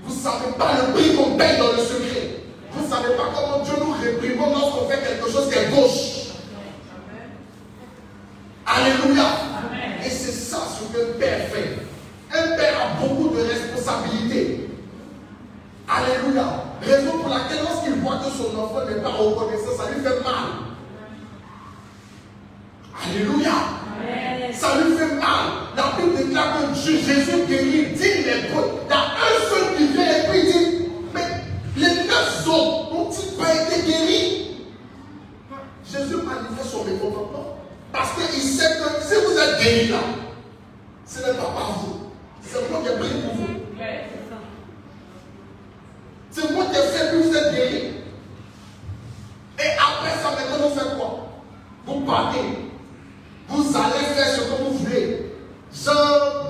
[0.07, 2.41] Vous ne savez pas le prix qu'on paye dans le secret.
[2.73, 6.17] Vous ne savez pas comment Dieu nous réprime lorsqu'on fait quelque chose qui est gauche.
[8.67, 9.25] Alléluia.
[10.05, 11.79] Et c'est ça ce qu'un père fait.
[12.33, 14.69] Un père a beaucoup de responsabilités.
[15.89, 16.65] Alléluia.
[16.83, 20.67] Raison pour laquelle lorsqu'il voit que son enfant n'est pas reconnaissant, ça lui fait mal.
[23.05, 23.53] Alléluia.
[24.53, 25.47] Ça lui fait mal.
[25.77, 28.83] La Bible déclare que Jésus guérit, dit les potes.
[28.85, 31.21] Il y a un seul qui vient et puis il dit, mais
[31.77, 34.37] les neuf autres n'ont-ils pas été guéris
[36.37, 37.57] Manifeste son mécontentement.
[37.93, 39.99] Parce qu'il sait que si vous êtes guéris là,
[41.07, 42.11] ce n'est pas par vous.
[42.43, 43.47] C'est moi qui ai pris pour vous.
[46.31, 47.95] C'est moi qui ai fait que vous êtes guéris.
[49.59, 51.29] Et après ça, maintenant, vous faites quoi?
[51.87, 52.39] Vous partez.
[53.49, 55.33] Vous allez faire ce que vous voulez.
[55.73, 55.93] Sans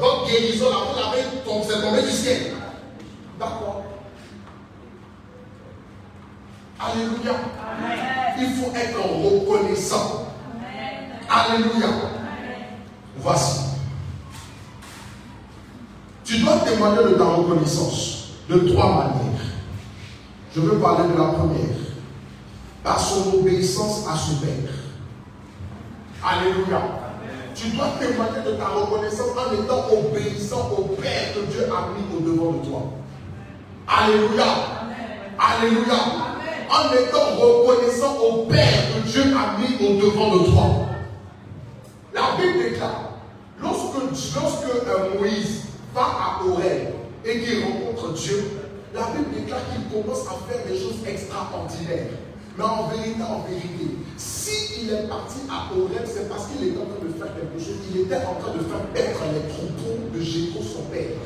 [0.01, 2.55] votre guérison, là, vous l'avez tombé du ciel.
[3.39, 3.86] D'accord
[6.79, 7.33] Alléluia.
[8.39, 10.27] Il faut être reconnaissant.
[11.29, 11.89] Alléluia.
[13.17, 13.61] Voici.
[16.25, 19.43] Tu dois témoigner de ta reconnaissance de trois manières.
[20.55, 21.77] Je veux parler de la première.
[22.83, 24.71] Par son obéissance à son Père.
[26.23, 26.83] Alléluia.
[27.55, 32.17] Tu dois témoigner de ta reconnaissance en étant obéissant au Père que Dieu a mis
[32.17, 32.83] au devant de toi.
[33.89, 34.45] Alléluia.
[35.39, 36.36] Alléluia.
[36.69, 40.87] En étant reconnaissant au Père que Dieu a mis au devant de toi.
[42.13, 43.13] La Bible déclare,
[43.61, 43.95] lorsque,
[44.35, 45.63] lorsque euh, Moïse
[45.95, 46.89] va à Horeb
[47.25, 48.51] et qu'il rencontre Dieu,
[48.95, 52.09] la Bible déclare qu'il commence à faire des choses extraordinaires.
[52.59, 56.87] Mais en vérité, en vérité, s'il est parti à Horeb, c'est parce qu'il était en
[56.87, 57.77] train de faire quelque chose.
[57.95, 61.21] Il était en train de faire paître les troupeaux de Jéhovah, son père.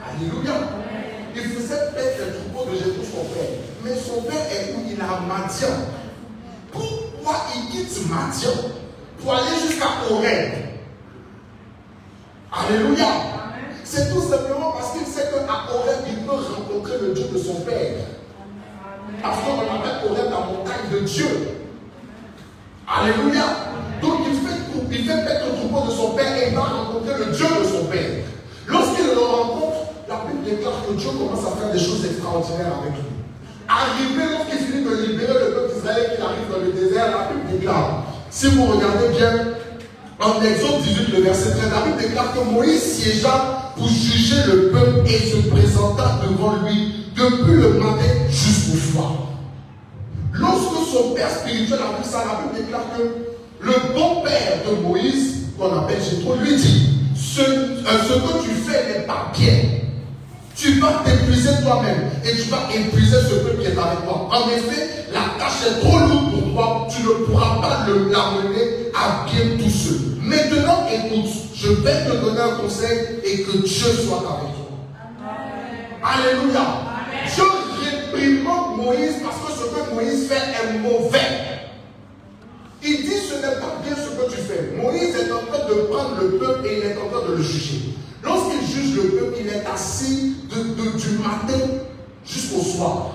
[0.00, 0.99] Alléluia.
[1.34, 3.50] Il faisait paître les troupeaux de Jéhovah, son père.
[3.84, 4.82] Mais son père est où?
[4.90, 5.68] Il à Madian.
[6.72, 8.50] Pourquoi il quitte Madian
[9.22, 10.52] pour aller jusqu'à Horeb
[12.52, 13.06] Alléluia.
[13.84, 17.60] C'est tout simplement parce qu'il sait qu'à Horeb, il peut rencontrer le Dieu de son
[17.60, 17.96] père.
[19.22, 21.26] Parce qu'on appelle Horeb la montagne de Dieu.
[22.88, 23.44] Alléluia.
[24.02, 24.56] Donc il fait,
[24.90, 27.84] il fait le troupeau de son père et il va rencontrer le Dieu de son
[27.84, 28.24] père.
[28.66, 29.59] Lorsqu'il le rencontre,
[30.44, 33.10] déclare que Dieu commence à faire des choses extraordinaires avec lui.
[33.68, 37.58] Arrivé lorsqu'il finit de libérer le peuple d'Israël qui arrive dans le désert, la Bible
[37.58, 39.54] déclare, si vous regardez bien,
[40.20, 44.70] en Exode 18, le verset 13, la Bible déclare que Moïse siégea pour juger le
[44.70, 49.12] peuple et se présenta devant lui depuis le matin jusqu'au soir.
[50.32, 53.30] Lorsque son père spirituel a vu ça, la Bible déclare que
[53.64, 58.50] le bon père de Moïse, qu'on appelle Jétro, lui dit ce, euh, ce que tu
[58.50, 59.54] fais n'est pas bien.
[60.60, 64.28] Tu vas t'épuiser toi-même et tu vas épuiser ce peuple qui est avec toi.
[64.30, 69.24] En effet, la tâche est trop lourde pour pourras, tu ne pourras pas l'amener à
[69.24, 70.18] bien tout seul.
[70.20, 74.68] Maintenant, écoute, je vais te donner un conseil et que Dieu soit avec toi.
[76.04, 76.60] Alléluia.
[77.24, 81.70] Je réprimande Moïse parce que ce que Moïse fait est mauvais.
[82.82, 84.76] Il dit ce n'est pas bien ce que tu fais.
[84.76, 87.42] Moïse est en train de prendre le peuple et il est en train de le
[87.42, 87.94] juger.
[88.22, 91.58] Lorsqu'il juge le peuple, il est assis du matin
[92.24, 93.12] jusqu'au soir.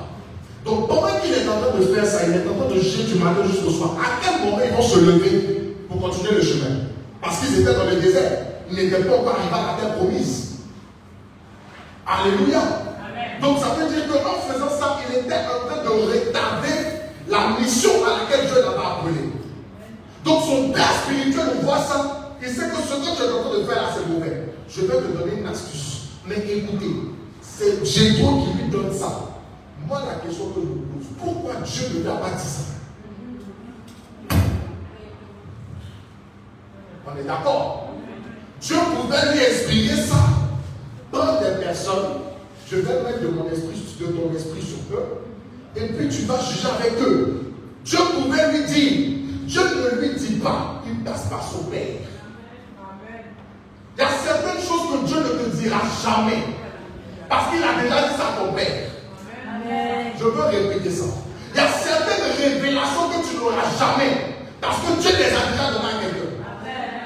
[0.64, 3.03] Donc pendant qu'il est en train de faire ça, il est en train de juger
[3.03, 3.91] du matin jusqu'au soir.
[3.99, 6.76] À quel moment ils vont se lever pour continuer le chemin?
[7.22, 8.32] Parce qu'ils étaient dans le désert.
[8.72, 10.56] Ils n'étaient pas encore arrivés à la terre promise.
[12.08, 12.62] Alléluia.
[13.41, 16.78] Donc ça veut dire qu'en faisant ça, il était en train de retarder
[17.28, 19.30] la mission à laquelle Dieu l'avait appelé.
[20.24, 22.24] Donc son père spirituel voit ça.
[22.45, 24.49] Il sait que ce que tu es en train de faire là, c'est mauvais.
[24.69, 26.09] Je vais te donner une astuce.
[26.27, 26.91] Mais écoutez,
[27.41, 29.31] c'est Jésus qui lui donne ça.
[29.87, 32.61] Moi, la question que je me pose, pourquoi Dieu ne lui a pas dit ça?
[37.07, 37.89] On est d'accord?
[38.61, 40.15] Dieu pouvait lui expliquer ça
[41.11, 42.21] dans des personnes.
[42.67, 45.21] Je vais mettre de mon esprit, de ton esprit sur eux.
[45.75, 47.53] Et puis tu vas juger avec eux.
[47.83, 52.01] Dieu pouvait lui dire, Dieu ne lui dit pas, il passe par son Père.
[53.97, 56.43] Il y a certaines choses que Dieu ne te dira jamais.
[57.29, 58.91] Parce qu'il a déjà dit ça à ton Père.
[60.19, 61.05] Je veux répéter ça.
[61.53, 64.35] Il y a certaines révélations que tu n'auras jamais.
[64.59, 66.33] Parce que Dieu les a déjà données à quelqu'un.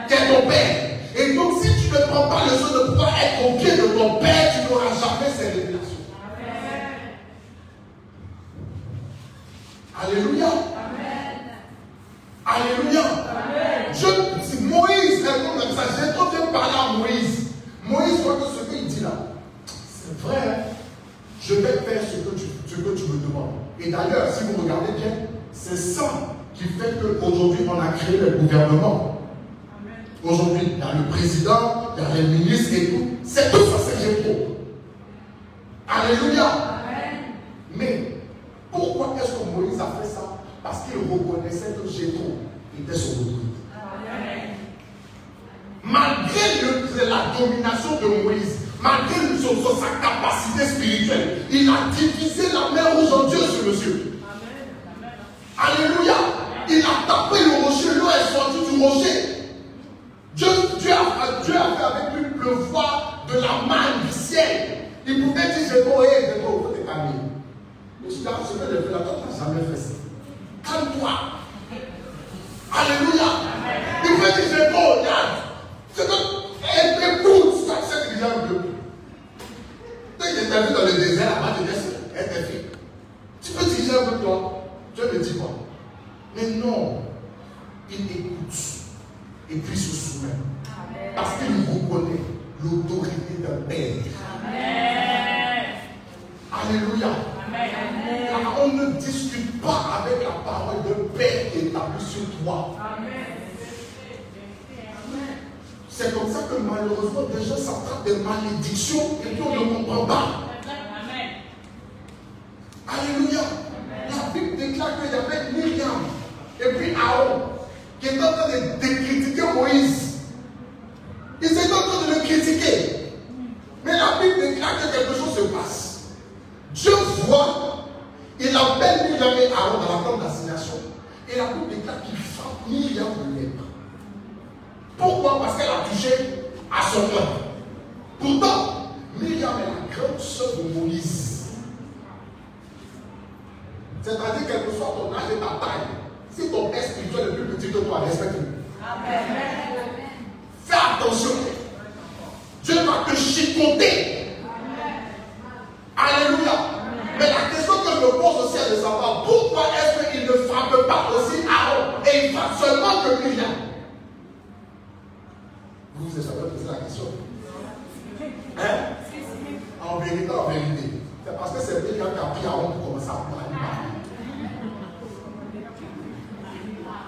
[0.07, 0.89] Qui est ton Père.
[1.15, 2.48] Et donc, si tu ne prends pas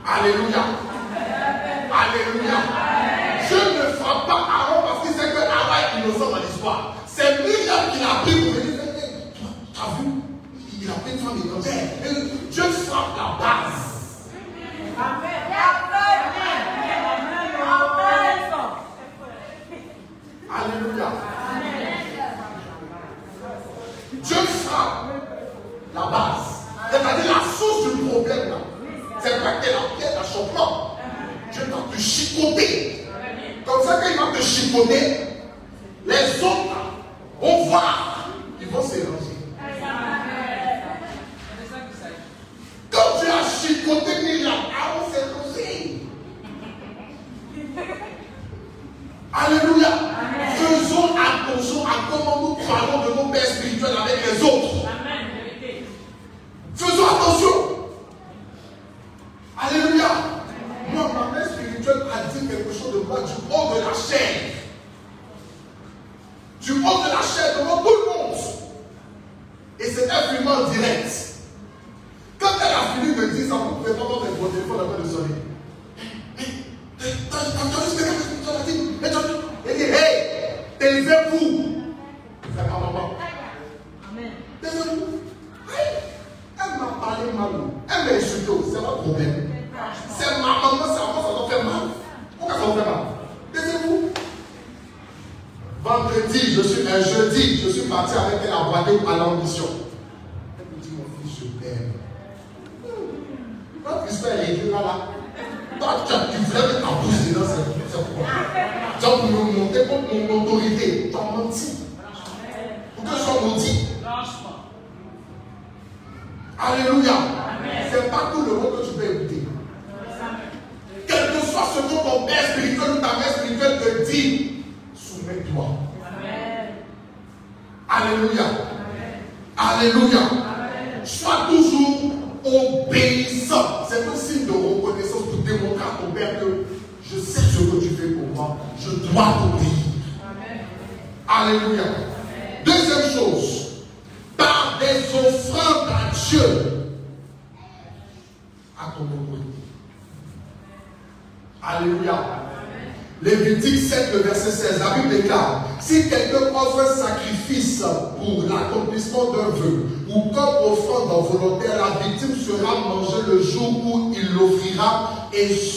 [0.06, 0.64] Alléluia.
[1.92, 2.58] Alléluia.
[3.50, 7.01] Je ne frappe pas Aaron parce qu'il sait que Aaron est innocent dans l'histoire.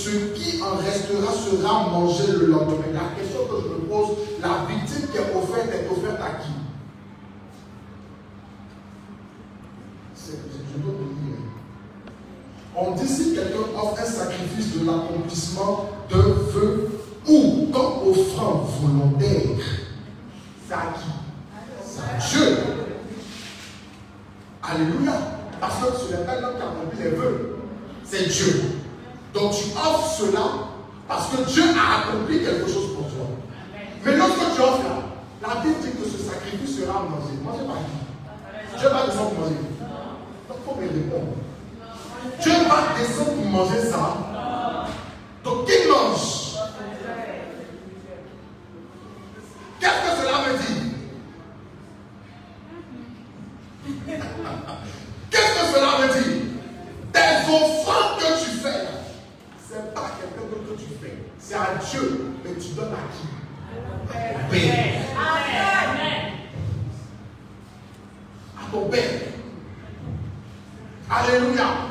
[0.05, 2.92] ce qui en restera sera mangé le lendemain.
[2.92, 6.50] La question que je me pose, la victime qui est offerte est offerte à qui?
[10.14, 11.38] C'est je dois dire.
[12.76, 16.90] On dit si quelqu'un offre un sacrifice de l'accomplissement d'un vœu
[17.26, 19.64] ou comme offrande volontaire,
[20.68, 21.11] c'est à qui?
[21.82, 22.59] C'est à Dieu.
[24.62, 25.12] Alléluia.
[25.61, 27.59] Parce que ce n'est pas l'homme qui a rempli les vœux,
[28.05, 28.74] c'est Dieu.
[29.35, 30.41] Donc tu offres cela
[31.09, 33.26] parce que Dieu a accompli quelque chose pour toi.
[34.05, 37.35] Mais lorsque tu offres là, la Bible dit que ce sacrifice sera mangé.
[37.43, 38.78] Moi, je pas dit.
[38.78, 39.57] Dieu va descendre manger.
[40.49, 41.32] Donc, il faut me répondre.
[42.41, 44.16] Dieu va descendre pour manger ça.
[45.43, 46.43] Donc, qui mange
[71.35, 71.84] え、みん。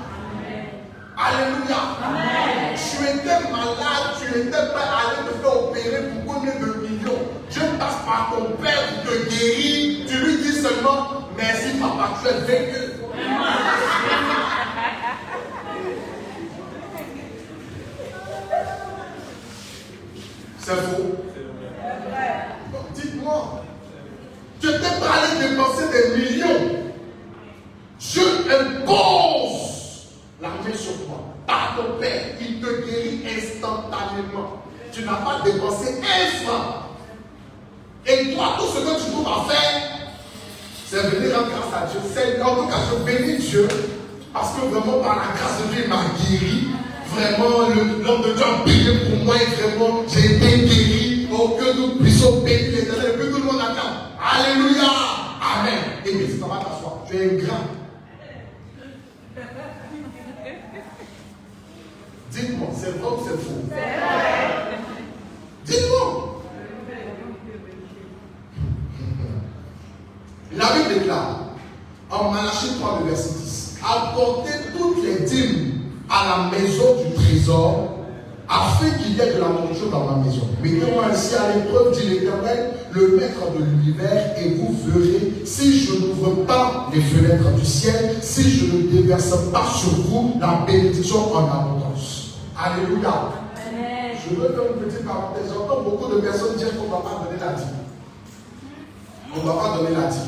[99.36, 100.22] On ne va pas donner la dîme.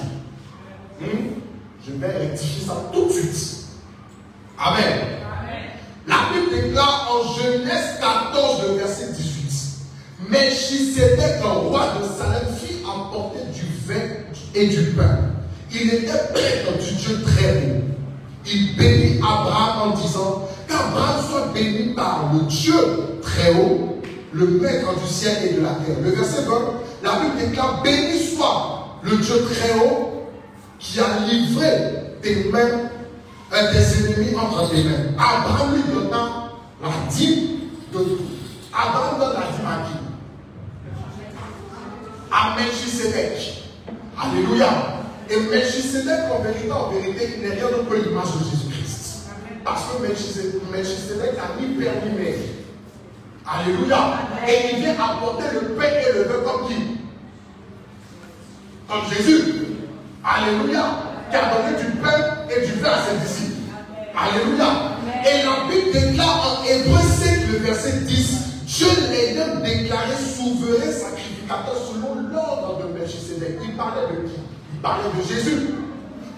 [0.99, 1.36] Hmm?
[1.86, 3.66] Je vais rectifier ça tout de suite.
[4.58, 5.00] Amen.
[6.08, 9.46] La Bible déclare en Genèse 14, le verset 18.
[10.29, 14.01] Mais Chisédek, le roi de Salem, fit emporter du vin
[14.55, 15.20] et du pain.
[15.71, 17.84] Il était prêtre du Dieu très haut.
[18.47, 22.74] Il bénit Abraham en disant qu'Abraham soit béni par le Dieu
[23.21, 24.01] très haut,
[24.32, 25.97] le maître du ciel et de la terre.
[26.01, 26.55] Le verset 20,
[27.04, 28.75] la Bible déclare Béni soit
[29.05, 30.29] le Dieu très haut
[30.79, 31.67] qui a livré
[32.21, 32.89] tes mains
[33.51, 35.13] un des ennemis entre tes mains.
[35.17, 36.51] Abraham lui donna
[36.82, 37.59] la dîme
[37.93, 38.21] de tout.
[38.73, 39.97] Abraham donne la dîme à qui?
[42.32, 43.63] À Melchisedec.
[44.19, 44.69] Alléluia.
[45.29, 49.29] Et Melchisedec, en vérité, en vérité, il n'est rien d'autre que l'image de Jésus-Christ.
[49.63, 50.01] Parce que
[50.71, 52.11] Melchisedec a ni père ni.
[53.47, 53.97] Alléluia.
[54.47, 57.04] Et il vient apporter le pain et le vin comme qui?
[58.87, 59.67] Comme Jésus.
[60.24, 60.83] Alléluia
[61.29, 63.62] qui a donné du pain et du vin à ses disciples.
[64.16, 64.66] Alléluia.
[65.25, 71.75] Et la Bible déclare en Hébreu 5, le verset 10, Dieu même déclaré souverain sacrificateur
[71.87, 73.59] selon l'ordre de Melchisedec.
[73.63, 74.36] Il parlait de qui?
[74.74, 75.70] Il parlait de Jésus.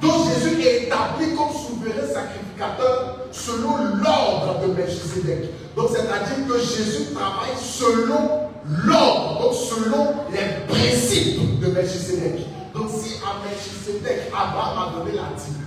[0.02, 5.50] Donc Jésus est établi comme souverain sacrificateur selon l'ordre de Melchisedec.
[5.76, 12.46] Donc c'est-à-dire que Jésus travaille selon l'ordre, donc selon les principes de Melchisedec.
[12.74, 15.64] Donc si à Melchisedec, Abraham a donné la dîme,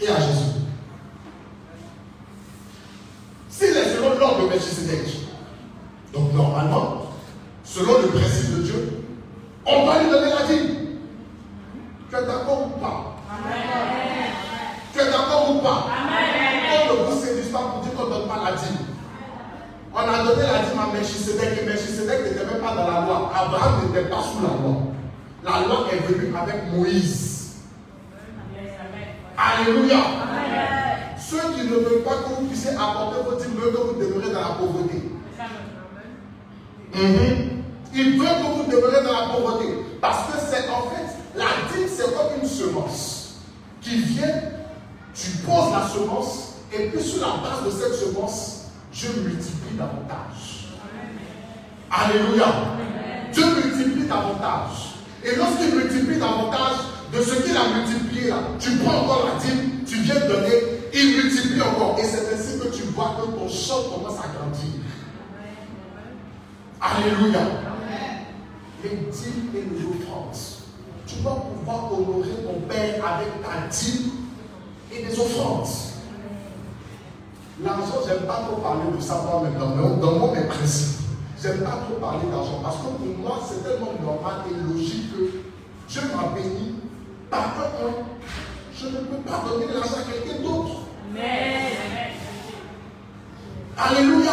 [0.00, 0.60] et à Jésus.
[3.48, 5.08] S'il est selon l'ordre de Melchisedec,
[6.12, 7.06] donc normalement,
[7.64, 9.04] selon le principe de Dieu,
[9.64, 10.76] on va lui donner la dîme.
[12.08, 13.16] Tu es d'accord ou pas?
[13.28, 14.30] Amen.
[14.92, 15.86] Tu es d'accord ou pas?
[15.90, 16.88] Amen.
[16.88, 18.95] On ne vous séduise pas pour dire qu'on ne donne pas la dîme.
[19.96, 23.32] On a donné la dîme à Melchisedec et Melchisedec n'était même pas dans la loi.
[23.34, 24.82] Abraham n'était pas sous la loi.
[25.42, 27.54] La loi est venue avec Moïse.
[29.38, 29.96] Alléluia.
[31.18, 34.34] Ceux qui ne veulent pas que vous puissiez apporter vos dîmes veulent que vous demeurez
[34.34, 35.02] dans la pauvreté.
[36.94, 37.62] Mhm.
[37.94, 39.78] Ils veulent que vous demeurez dans la pauvreté.
[40.02, 43.36] Parce que c'est en fait, la dîme, c'est comme une semence
[43.80, 44.42] qui vient,
[45.14, 48.55] tu poses la semence, et puis sur la base de cette semence,
[48.98, 50.68] Dieu multiplie davantage.
[51.90, 52.46] Alléluia.
[53.30, 54.94] Dieu multiplie davantage.
[55.22, 56.78] Et lorsqu'il multiplie davantage,
[57.12, 61.16] de ce qu'il a multiplié là, tu prends encore la dîme, tu viens donner, il
[61.16, 61.98] multiplie encore.
[61.98, 64.80] Et c'est ainsi que tu vois que ton champ commence à grandir.
[66.80, 67.40] Alléluia.
[68.82, 70.36] Les dîmes et les offrandes.
[71.06, 74.10] Tu vas pouvoir honorer ton Père avec ta dîme
[74.90, 75.95] et des offrandes.
[77.64, 80.98] L'argent, je n'aime pas trop parler de ça maintenant, mais dans mon principe,
[81.42, 85.10] je n'aime pas trop parler d'argent parce que pour moi, c'est tellement normal et logique
[85.16, 85.22] que
[85.88, 86.74] Dieu m'a béni.
[87.30, 88.04] Par contre,
[88.78, 90.80] je ne peux pas donner l'argent à quelqu'un d'autre.
[93.78, 94.32] Alléluia.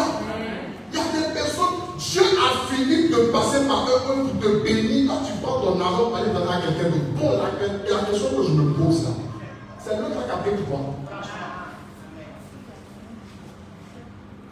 [0.91, 5.09] Il y a des personnes, Dieu a fini de passer par eux pour te bénir
[5.09, 7.11] quand tu prends ton argent pour aller donner à quelqu'un d'autre.
[7.15, 9.09] Bon, la, la, question que je me pose là,
[9.79, 10.79] c'est l'autre qui a toi.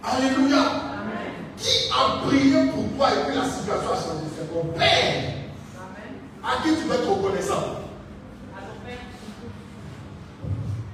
[0.04, 0.64] Alléluia.
[1.58, 5.34] Qui a prié pour toi et puis la situation a changé C'est ton Père.
[6.44, 7.64] À qui tu veux être reconnaissant?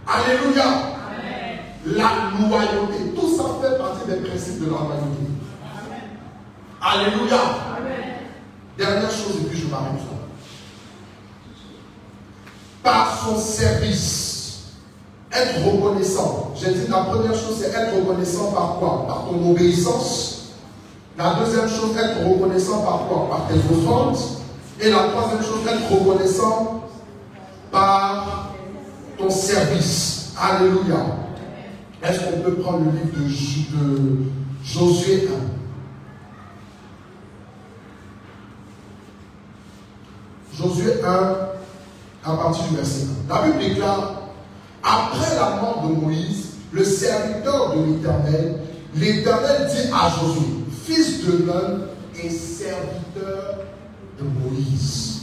[0.05, 0.65] Alléluia.
[1.85, 3.13] La loyauté.
[3.15, 5.27] Tout ça fait partie des principes de la loyauté.
[6.81, 7.39] Alléluia.
[8.77, 10.17] Dernière chose et puis je m'arrête là.
[12.83, 14.26] Par son service
[15.31, 16.51] être reconnaissant.
[16.55, 19.05] J'ai dit la première chose, c'est être reconnaissant par quoi?
[19.07, 20.53] Par ton obéissance.
[21.17, 23.27] La deuxième chose, être reconnaissant par quoi?
[23.29, 24.17] Par tes offrandes.
[24.79, 26.83] Et la troisième chose, être reconnaissant
[27.71, 28.51] par
[29.17, 30.33] ton service.
[30.39, 31.05] Alléluia.
[32.03, 34.17] Est-ce qu'on peut prendre le livre de, de
[34.63, 35.57] Josué 1
[40.57, 41.09] Josué 1,
[42.23, 43.33] à partir du verset 1.
[43.33, 44.16] La Bible déclare
[44.87, 48.59] après la mort de Moïse, le serviteur de l'Éternel,
[48.95, 50.47] l'Éternel dit à Josué,
[50.85, 51.79] fils de Nun
[52.23, 53.59] et serviteur
[54.17, 55.21] de Moïse.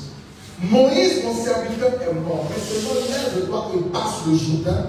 [0.62, 2.44] Moïse, mon serviteur, est mort.
[2.48, 4.86] Maintenant, lève de toi et passe le Jourdain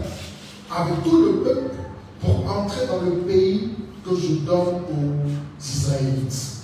[0.75, 1.75] avec tout le peuple
[2.21, 3.71] pour entrer dans le pays
[4.03, 6.55] que je donne aux Israélites.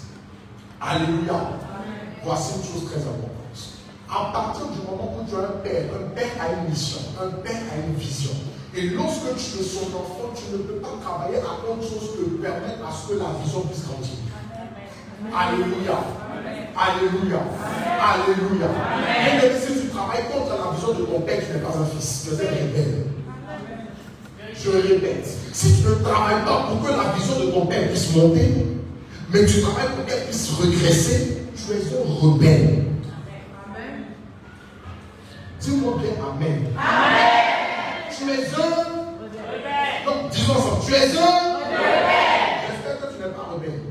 [0.80, 1.60] Alléluia.
[2.24, 3.31] Voici une chose très importante.
[4.12, 7.32] À partir du moment où tu as un père, un père a une mission, un
[7.40, 8.32] père a une vision.
[8.76, 12.44] Et lorsque tu es son enfant, tu ne peux pas travailler à autre chose que
[12.44, 14.20] permettre à ce que la vision puisse grandir.
[15.32, 15.96] Alléluia.
[16.76, 17.40] Alléluia.
[18.04, 18.68] Alléluia.
[19.32, 22.28] Et si tu travailles contre la vision de ton père, tu n'es pas un fils,
[22.28, 23.06] tu es un rebelle.
[24.54, 28.14] Je répète, si tu ne travailles pas pour que la vision de ton père puisse
[28.14, 28.68] monter,
[29.32, 32.91] mais tu travailles pour qu'elle puisse regresser, tu es un rebelle.
[35.62, 36.74] Dis-moi bien Amen.
[36.76, 37.32] Amen.
[38.10, 40.06] Tu es un.
[40.06, 40.86] Donc, disons ensemble.
[40.86, 41.62] Tu es un?
[42.68, 43.82] J'espère que tu n'es pas rebelle.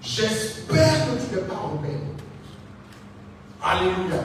[0.00, 2.00] J'espère que tu n'es pas rebelle.
[3.62, 4.22] Alléluia.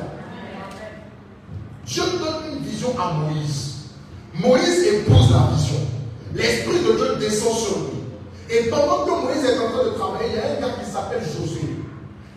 [1.86, 3.90] Dieu donne une vision à Moïse.
[4.36, 5.80] Moïse épouse la vision.
[6.34, 7.94] L'Esprit de Dieu descend sur lui.
[8.50, 10.90] Et pendant que Moïse est en train de travailler, il y a un gars qui
[10.90, 11.78] s'appelle Josué,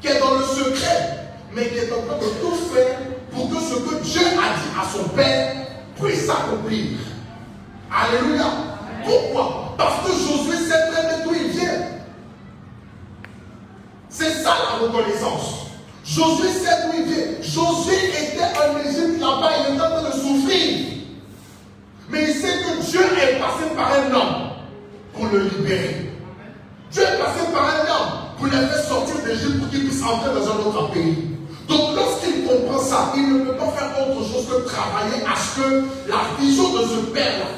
[0.01, 1.16] qui est dans le secret,
[1.55, 2.99] mais qui est en train de tout faire
[3.33, 5.55] pour que ce que Dieu a dit à son Père
[6.01, 6.99] puisse s'accomplir.
[7.91, 8.47] Alléluia.
[9.05, 9.75] Pourquoi?
[9.79, 11.81] Parce que Josué sait très bien d'où il vient.
[14.09, 15.67] C'est ça la reconnaissance.
[16.05, 17.25] Josué sait d'où il vient.
[17.43, 20.87] Josué était en Égypte là-bas, il était en train de souffrir.
[22.09, 24.51] Mais il sait que Dieu est passé par un homme
[25.13, 26.13] pour le libérer.
[26.91, 30.33] Dieu est passé par un homme pour le faire sortir d'Égypte pour qu'il puisse entrer
[30.35, 31.26] dans un autre pays.
[32.87, 36.73] Ça, il ne peut pas faire autre chose que travailler à ce que la vision
[36.73, 37.49] de ce père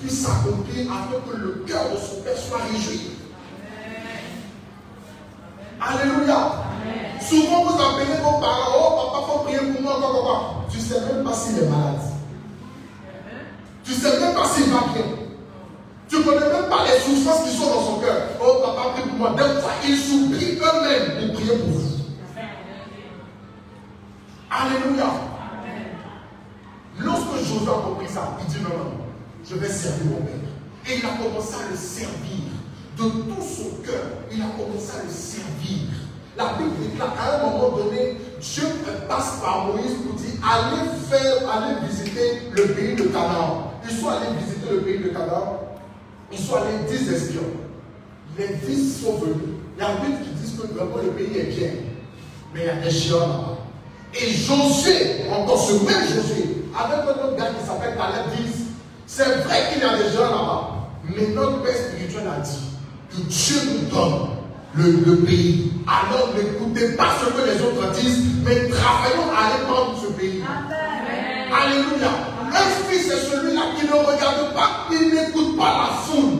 [0.00, 3.10] puisse s'accomplir afin que le cœur de son père soit réjoui.
[5.78, 6.52] Alléluia.
[7.20, 10.64] Souvent vous appelez vos parents, oh papa, faut prier pour moi, quoi, quoi, quoi.
[10.70, 12.00] Tu ne sais même pas s'il est malade.
[13.84, 15.04] Tu ne sais même pas s'il va bien.
[16.08, 18.16] Tu ne connais même pas les souffrances qui sont dans son cœur.
[18.40, 19.34] Oh papa, prie pour moi.
[19.36, 21.95] Des fois, ils s'oublient eux-mêmes pour prier pour vous.
[24.50, 25.06] Alléluia.
[26.98, 28.92] Lorsque Josué a compris ça, il dit non, non,
[29.48, 30.34] je vais servir mon père.
[30.88, 32.46] Et il a commencé à le servir.
[32.96, 35.88] De tout son cœur, il a commencé à le servir.
[36.38, 38.64] La Bible dit qu'à un moment donné, Dieu
[39.08, 43.72] passe par Moïse pour dire allez faire, allez visiter le pays de Canaan.
[43.84, 45.60] Ils sont allés visiter le pays de Canaan.
[46.32, 47.40] Ils sont allés 10 espions.
[48.38, 49.56] Les 10 sont venus.
[49.76, 51.70] Il y a qui que le pays est bien.
[52.54, 53.55] Mais il y a des chiens là-bas.
[54.18, 58.66] Et Josué, encore ce même Josué, avec un autre gars qui s'appelle Caleb, disent
[59.06, 60.70] c'est vrai qu'il y a des gens là-bas.
[61.04, 62.58] Mais notre père spirituel a dit
[63.10, 64.36] que Dieu nous donne
[64.74, 65.72] le, pays.
[65.86, 70.42] Alors n'écoutez pas ce que les autres disent, mais travaillons à aller prendre ce pays.
[71.52, 72.10] Alléluia.
[72.52, 76.38] Un fils est celui-là qui ne regarde pas, il n'écoute pas la foule.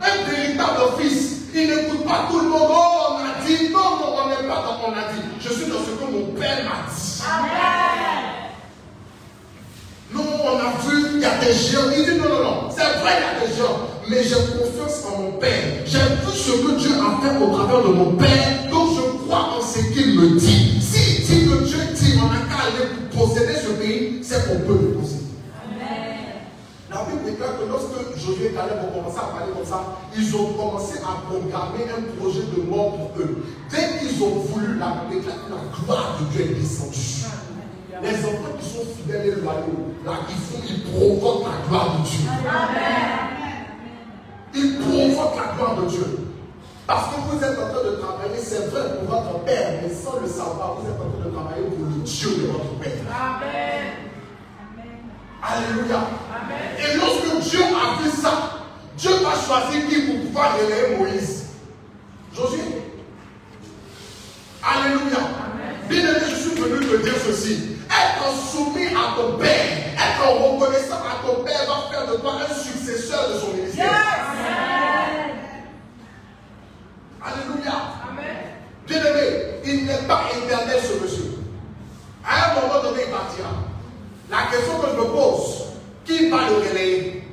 [0.00, 2.68] Un véritable fils, il n'écoute pas tout le monde.
[2.70, 5.22] Oh, on a dit, non, non, on n'est pas dans ce qu'on a dit.
[5.40, 7.22] Je suis dans ce que mon père m'a dit.
[7.28, 8.40] Amen.
[10.12, 11.90] Non, on a vu, il y a des géants.
[11.96, 12.70] Il dit non, non, non.
[12.70, 13.80] C'est vrai, il y a des géants.
[14.08, 15.84] Mais j'ai confiance en mon Père.
[15.86, 18.68] J'ai vu ce que Dieu a fait au travers de mon Père.
[18.70, 20.80] Donc je crois en ce qu'il me dit.
[20.80, 24.99] Si dit que Dieu dit, on a qu'à aller posséder ce pays, c'est qu'on peut.
[26.90, 30.34] La Bible déclare que lorsque Josué et Caleb ont commencé à parler comme ça, ils
[30.34, 33.44] ont commencé à programmer un projet de mort pour eux.
[33.70, 37.30] Dès qu'ils ont voulu, la Bible déclare que la gloire de Dieu est descendue.
[38.02, 42.08] Les enfants qui sont fidèles et loyaux, là, ils, font, ils provoquent la gloire de
[42.08, 42.26] Dieu.
[44.54, 46.18] Ils provoquent la gloire de Dieu.
[46.88, 50.18] Parce que vous êtes en train de travailler, c'est vrai pour votre Père, mais sans
[50.20, 52.90] le savoir, vous êtes en train de travailler pour le Dieu de votre Père.
[53.14, 54.09] Amen.
[55.42, 56.00] Alléluia.
[56.78, 58.50] Et lorsque Dieu a fait ça,
[58.96, 61.46] Dieu va choisir qui pour pouvoir réveiller Moïse
[62.34, 62.60] Josué.
[64.62, 65.18] Alléluia.
[65.88, 67.76] Bien aimé, je suis venu te dire ceci.
[67.88, 72.54] Être soumis à ton Père, être reconnaissant à ton Père va faire de toi un
[72.54, 73.90] successeur de son ministère.
[77.24, 77.72] Alléluia.
[78.86, 81.38] Bien aimé, il n'est pas éternel ce monsieur.
[82.24, 83.69] À un moment donné, il partira.
[84.30, 85.64] La question que je me pose,
[86.04, 87.24] qui va le relayer?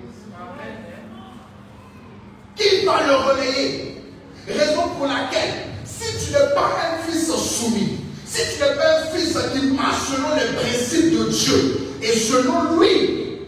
[2.55, 4.01] Qui va le relayer?
[4.47, 9.05] Raison pour laquelle, si tu n'es pas un fils soumis, si tu n'es pas un
[9.15, 13.41] fils qui marche selon les principes de Dieu et selon lui,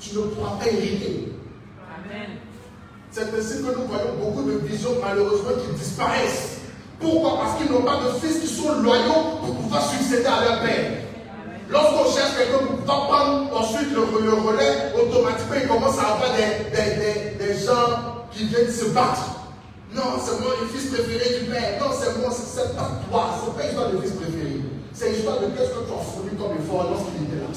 [0.00, 1.32] tu ne pourras pas hériter.
[3.10, 6.60] C'est ainsi que nous voyons beaucoup de visions malheureusement qui disparaissent.
[7.00, 7.38] Pourquoi?
[7.40, 11.05] Parce qu'ils n'ont pas de fils qui sont loyaux pour pouvoir succéder à leur père.
[11.68, 16.70] Lorsqu'on cherche quelqu'un pour pouvoir prendre le, le relais, automatiquement, il commence à avoir des,
[16.70, 19.34] des, des, des gens qui viennent se battre.
[19.94, 21.80] Non, c'est moi le fils préféré du père.
[21.80, 23.34] Non, c'est moi, c'est pas toi.
[23.42, 24.60] C'est pas histoire de fils préféré.
[24.92, 27.50] C'est histoire de qu'est-ce que tu as fourni comme effort lorsqu'il était là.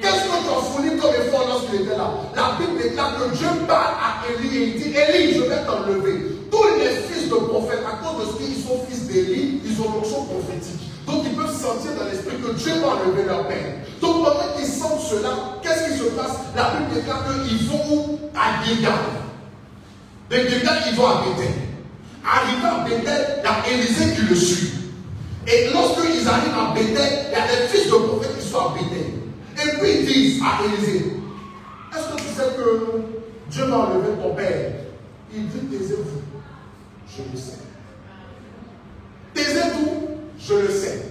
[0.00, 2.10] Qu'est-ce que tu as fourni comme effort lorsqu'il était là?
[2.36, 6.38] La Bible déclare que Dieu parle à Élie et il dit Élie, je vais t'enlever.
[6.50, 9.90] Tous les fils de prophètes, à cause de ce qu'ils sont fils d'Élie, ils ont
[9.90, 10.93] l'onction prophétique.
[11.06, 13.74] Donc ils peuvent sentir dans l'esprit que Dieu va enlever leur père.
[14.00, 15.30] Donc pendant qu'ils sentent cela,
[15.62, 16.36] qu'est-ce qui se passe?
[16.56, 18.92] La Bible déclare qu'ils vont À Gilgal.
[20.30, 21.52] De Gilgal, ils vont à Bethel.
[22.24, 24.70] Arrivé à Bethel, il y a Élisée qui le suit.
[25.46, 28.74] Et lorsqu'ils arrivent à Bethel, il y a des fils de prophètes qui sont à
[28.74, 29.12] Bethel.
[29.56, 31.16] Et puis ils disent à Élisée,
[31.94, 33.02] est-ce que tu sais que
[33.50, 34.72] Dieu va enlever ton père?
[35.32, 36.22] Il dit, taisez-vous.
[37.08, 37.58] Je le sais.
[39.34, 40.13] Taisez-vous,
[40.46, 41.10] je le sais.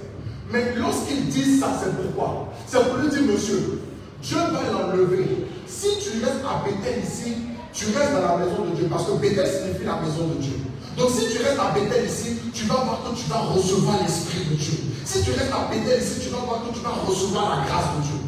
[0.52, 2.54] Mais lorsqu'ils disent ça, c'est pourquoi?
[2.68, 3.82] C'est pour lui dire, monsieur,
[4.22, 5.48] Dieu va l'enlever.
[5.66, 7.34] Si tu restes à Bethel ici,
[7.74, 8.88] tu restes dans la maison de Dieu.
[8.90, 10.54] Parce que Bethel signifie la maison de Dieu.
[10.98, 14.46] Donc si tu restes à Bethel ici, tu vas voir que tu vas recevoir l'Esprit
[14.46, 14.78] de Dieu.
[15.06, 17.90] Si tu restes à Bethel ici, tu vas voir que tu vas recevoir la grâce
[17.98, 18.24] de Dieu.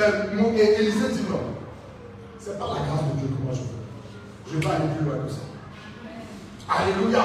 [0.00, 1.38] Euh, mon Élisée dit non.
[2.44, 3.80] Ce n'est pas la grâce de Dieu que moi je veux.
[4.50, 5.46] Je vais aller plus loin que ça.
[6.68, 7.22] Alléluia.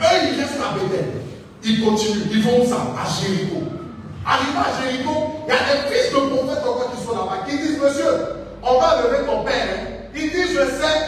[0.00, 1.29] Eux, ils restent à Bethel.
[1.64, 2.26] Ils continuent.
[2.32, 3.62] Ils vont ça À Jéricho.
[4.26, 7.56] Arrivé à Jéricho, il y a des fils de prophètes encore qui sont là-bas qui
[7.56, 8.12] disent Monsieur,
[8.62, 9.54] on va lever ton père.
[9.54, 10.08] Hein.
[10.14, 10.98] Il dit Je sais,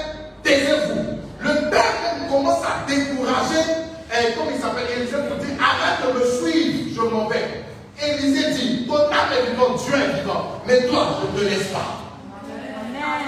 [0.43, 1.19] taisez-vous.
[1.41, 1.83] Le père
[2.31, 3.61] commence à décourager,
[4.11, 7.65] et comme il s'appelle Élisée, pour dire arrête de me suivre, je m'en vais.
[8.01, 11.69] Élisée dit, ton âme est vivante, Dieu est vivant, mais toi, je ne te laisse
[11.69, 11.99] pas.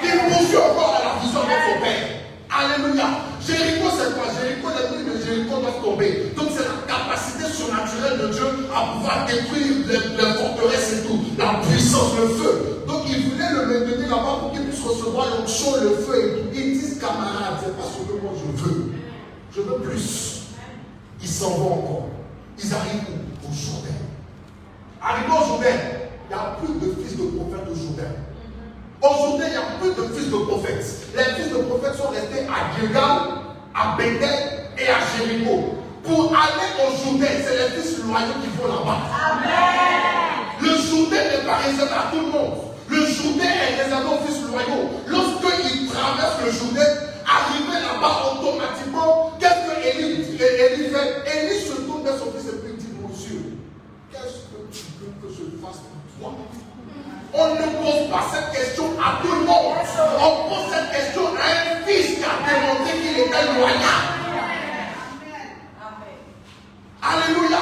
[0.03, 2.09] Il poursuit encore à la vision de son père.
[2.51, 3.05] Alléluia.
[3.47, 6.33] Jéricho, c'est quoi Jéricho, les murs de Jéricho doivent tomber.
[6.37, 11.21] Donc, c'est la capacité surnaturelle de Dieu à pouvoir détruire les, forteresses et tout.
[11.37, 12.85] La puissance, le feu.
[12.87, 16.49] Donc, il voulait le maintenir là-bas pour qu'il puisse recevoir l'onction, le feu et tout.
[16.55, 18.93] Ils disent, camarades, c'est pas ce que moi je veux.
[19.55, 20.47] Je veux plus.
[21.21, 22.09] Ils s'en vont encore.
[22.59, 23.03] Ils arrivent
[23.43, 23.99] Au Jourdain.
[25.03, 25.77] Arrivant au Jourdain,
[26.31, 28.24] il n'y a plus de fils de prophète au Jourdain.
[29.05, 31.13] Aujourd'hui, il n'y a plus de fils de prophètes.
[31.15, 33.37] Les fils de prophètes sont restés à Gilgal,
[33.75, 35.77] à Bethel et à Jéricho.
[36.03, 39.05] Pour aller au Jourdain, c'est les fils loyaux qui vont là-bas.
[39.13, 40.49] Amen.
[40.63, 42.57] Le Jourdain n'est pas réservé à tout le monde.
[42.89, 44.89] Le Jourdain est réservé aux fils loyaux.
[45.07, 46.89] Lorsqu'ils traversent le Jourdain,
[47.29, 52.57] arrivé là-bas automatiquement, qu'est-ce que Élie, Élie fait Élie se tourne vers son fils et
[52.65, 53.53] lui dit Monsieur,
[54.11, 56.41] qu'est-ce que tu veux que je fasse pour toi?
[57.37, 59.75] On ne pose pas cette question à tout le monde.
[60.21, 64.15] On pose cette question à un fils qui a démontré qu'il était loyal.
[67.03, 67.59] Alléluia.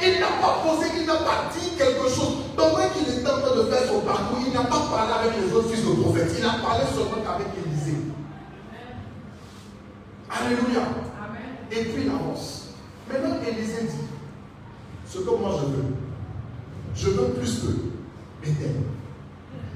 [0.00, 2.36] Il n'a pas posé, il n'a pas dit quelque chose.
[2.56, 5.52] Pendant qu'il était en train de faire son parcours, il n'a pas parlé avec les
[5.52, 6.32] autres fils de prophètes.
[6.38, 7.98] Il a parlé seulement avec Élisée.
[10.30, 10.82] Alléluia.
[11.70, 12.68] Et puis il avance.
[13.10, 14.08] Maintenant, Élisée dit,
[15.06, 15.94] ce que moi je veux,
[16.94, 17.97] je veux plus que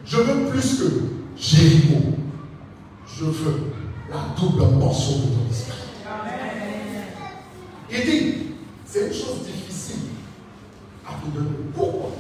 [0.05, 0.85] je veux plus que
[1.37, 1.97] Jéricho.
[3.07, 3.73] Je veux
[4.11, 5.73] la double portion de ton esprit.
[7.91, 8.35] Il dit,
[8.87, 10.03] c'est une chose difficile
[11.07, 11.57] à te donner.
[11.75, 12.11] Pourquoi?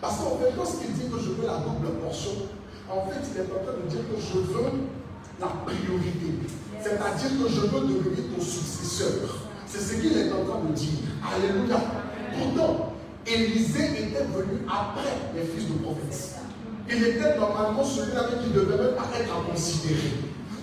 [0.00, 2.32] Parce qu'en fait, lorsqu'il dit que je veux la double portion,
[2.90, 4.70] en fait, il est en train de dire que je veux
[5.40, 6.48] la priorité.
[6.80, 9.38] C'est-à-dire que je veux devenir ton successeur.
[9.66, 10.98] C'est ce qu'il est en train de dire.
[11.24, 11.78] Alléluia.
[12.36, 12.92] Pourtant,
[13.26, 16.36] Élisée était venu après les fils de prophètes.
[16.90, 20.12] Il était normalement celui-là qui ne devait même pas être à considérer.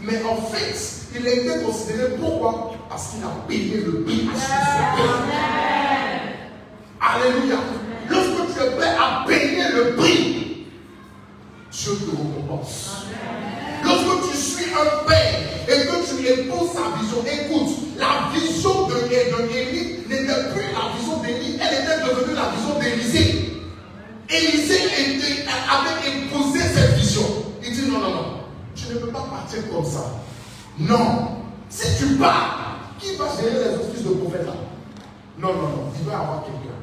[0.02, 0.76] Mais en fait,
[1.18, 2.72] il a été considéré pourquoi?
[2.90, 4.52] Parce qu'il a payé le prix à ce
[7.02, 7.58] Alléluia.
[8.10, 10.66] Lorsque tu es prêt à payer le prix,
[11.72, 13.06] Dieu te récompense.
[13.84, 18.94] Lorsque tu suis un père et que tu épouses sa vision, écoute, la vision de,
[18.96, 19.00] de
[20.10, 21.39] n'était plus la vision d'Élie,
[21.74, 23.64] était devenue la vision d'Élisée.
[24.30, 27.24] Élisée avait imposé cette vision.
[27.64, 28.26] Il dit non, non, non,
[28.76, 30.06] tu ne peux pas partir comme ça.
[30.78, 31.40] Non.
[31.70, 34.54] Si tu pars, qui va gérer les fils de prophète là?
[35.38, 36.80] Non, non, non, il va y avoir quelqu'un.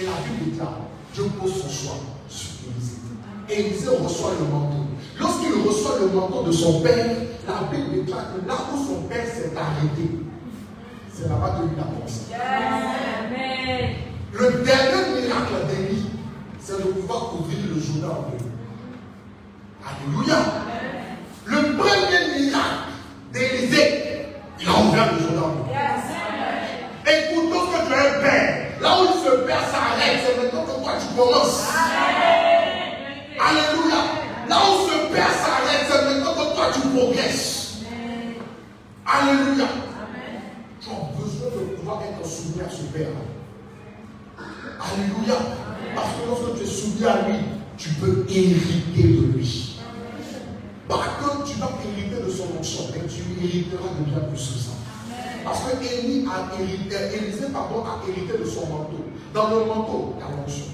[0.00, 0.78] Et la Bible déclare,
[1.12, 3.00] Dieu pose son choix sur Élisée.
[3.48, 4.86] Élisée reçoit le manteau.
[5.18, 7.16] Lorsqu'il reçoit le manteau de son père,
[7.48, 10.08] la Bible déclare que là où son père s'est arrêté,
[11.12, 12.20] c'est là-bas que lui a commencé.
[14.32, 16.10] Le dernier miracle d'Élie,
[16.58, 18.44] c'est de pouvoir couvrir le journal en deux.
[19.84, 20.38] Alléluia.
[21.44, 22.92] Le premier miracle
[23.32, 24.26] d'Élisée,
[24.58, 27.10] il a ouvert le journal en deux.
[27.12, 30.92] Écoute, lorsque tu es un père, là où ce père s'arrête, c'est maintenant que toi
[30.98, 31.68] tu commences.
[39.04, 39.66] Alléluia.
[44.92, 45.38] Alléluia.
[45.94, 47.36] Parce que lorsque tu es soumis à lui,
[47.76, 49.80] tu peux hériter de lui.
[50.88, 54.58] Pas que tu vas hériter de son onction, mais tu hériteras de bien plus que
[54.58, 54.72] ça.
[55.44, 59.04] Parce que Élie a hérité, Élisée pardon, a hérité de son manteau.
[59.34, 60.64] Dans le manteau, il y a l'onction.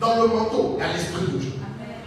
[0.00, 1.52] Dans le manteau, il y a l'Esprit de Dieu.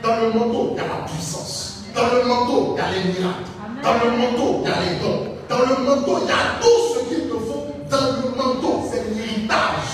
[0.03, 1.83] Dans le manteau, il y a la puissance.
[1.95, 3.51] Dans le manteau, il y a les miracles.
[3.83, 5.31] Dans le manteau, il y a les dons.
[5.49, 7.67] Dans le manteau, il y a tout ce qu'il te faut.
[7.89, 9.91] Dans le manteau, c'est l'héritage.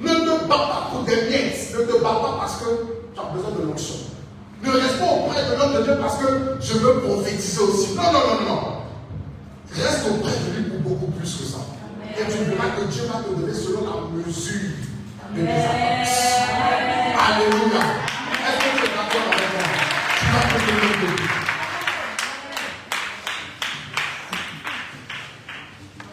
[0.00, 1.74] Ne te bats pas pour des miettes.
[1.78, 2.66] Ne te bats pas parce que
[3.14, 3.94] tu as besoin de l'onction.
[4.62, 6.26] Ne reste pas auprès de l'homme de Dieu parce que
[6.60, 7.94] je veux prophétiser aussi.
[7.94, 8.60] Non, non, non, non.
[9.74, 11.58] Reste auprès de lui beaucoup plus que ça.
[12.18, 14.74] Et tu verras que Dieu va te donner selon la mesure
[15.34, 16.08] de tes attentes.
[17.30, 17.82] Alléluia.
[18.42, 19.64] Est-ce que tu es d'accord avec moi?
[20.18, 21.30] Tu vas te donner.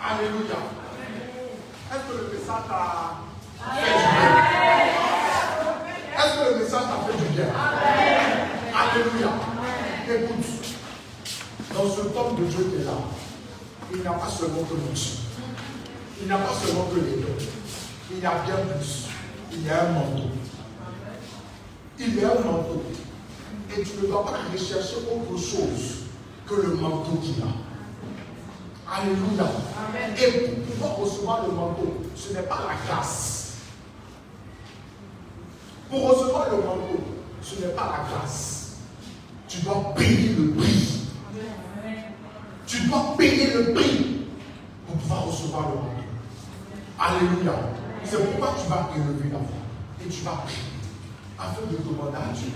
[0.10, 0.60] Alléluia.
[1.91, 2.82] Est-ce que le message t'a
[3.74, 4.38] fait du bien?
[6.18, 7.49] Est-ce que le message t'a fait du bien?
[8.78, 9.32] Alléluia.
[10.10, 10.49] Écoute,
[11.74, 12.98] dans ce temps de Dieu qui est là,
[13.93, 15.19] il n'y a pas seulement que l'onction.
[16.19, 17.45] Il n'y a pas seulement que les dons.
[18.11, 19.05] Il y a bien plus.
[19.53, 20.30] Il y a un manteau.
[21.99, 22.84] Il y a un manteau.
[23.72, 26.05] Et tu ne dois pas rechercher autre chose
[26.47, 27.47] que le manteau qu'il a.
[28.93, 29.51] Alléluia.
[30.18, 33.55] Et pour pouvoir recevoir le manteau, ce n'est pas la grâce.
[35.89, 37.03] Pour recevoir le manteau,
[37.41, 38.77] ce n'est pas la grâce.
[39.47, 40.97] Tu dois payer le prix.
[42.68, 44.26] Tu dois payer le prix
[44.85, 46.03] pour pouvoir recevoir le manteau.
[46.99, 47.53] Alléluia.
[48.03, 49.64] C'est pourquoi tu vas élever la voix
[50.06, 50.77] et tu vas prier
[51.39, 52.52] afin de demander à Dieu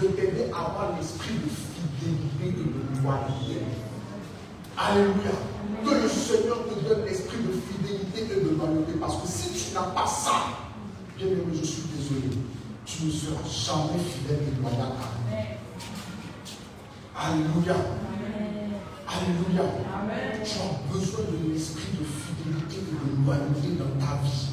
[0.00, 3.60] de t'aider à avoir l'esprit de fidélité et de loyauté.
[4.78, 5.36] Alléluia.
[5.84, 8.92] Que le Seigneur te donne l'esprit de fidélité et de loyauté.
[8.98, 10.46] Parce que si tu n'as pas ça,
[11.18, 12.30] bien aimé, je suis désolé,
[12.86, 14.92] tu ne seras jamais fidèle et loyal
[17.14, 17.26] à.
[17.26, 17.76] Alléluia.
[19.12, 19.64] Alléluia.
[20.44, 24.48] Tu as besoin de l'esprit de fidélité et de loyauté dans ta vie.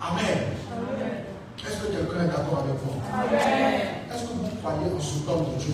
[0.00, 0.40] Amen.
[1.58, 2.96] Est-ce que quelqu'un est d'accord avec moi?
[4.12, 5.72] Est-ce que vous croyez en ce temps de Dieu?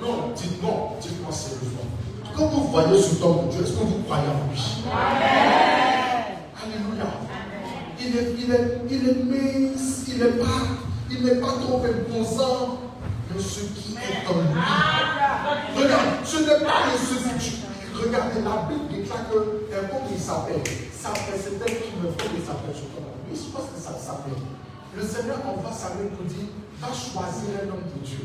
[0.00, 1.88] Non, dites-moi, dites-moi sérieusement.
[2.36, 4.62] Quand vous voyez ce temps de Dieu, est-ce que vous croyez en lui?
[6.62, 7.10] Alléluia.
[8.00, 10.60] Il est, il est, il est mince, il n'est pas,
[11.10, 12.78] il n'est pas trop imposant,
[13.34, 14.60] mais ce qui est en lui.
[15.48, 17.64] Regarde, ce n'est pas le substitut.
[17.94, 19.38] Regardez, la Bible déclare que,
[19.88, 20.62] comment il s'appelle
[20.92, 22.84] Ça c'est elle qui me fait, il s'appelle, je
[23.34, 24.40] je pense que ça s'appelle.
[24.96, 26.48] Le Seigneur envoie Samuel pour dire,
[26.80, 28.18] va choisir un homme de Dieu.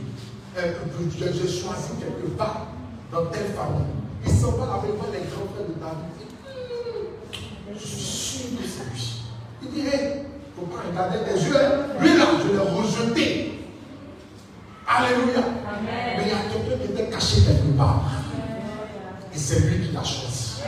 [0.58, 2.68] Euh, que Dieu, j'ai choisi quelque part
[3.12, 3.88] dans telle famille.
[4.26, 6.14] Il s'en va avec moi les grands frères de David.
[6.46, 9.22] Hum, je suis sûr que c'est lui.
[9.64, 11.56] Il dit, hé, il ne faut pas regarder tes yeux.
[12.00, 13.53] Lui là, je l'ai rejeté.
[14.88, 15.44] Alléluia.
[16.18, 18.04] Mais il y a quelqu'un qui était caché quelque part.
[19.34, 20.62] Et c'est lui qui l'a choisi.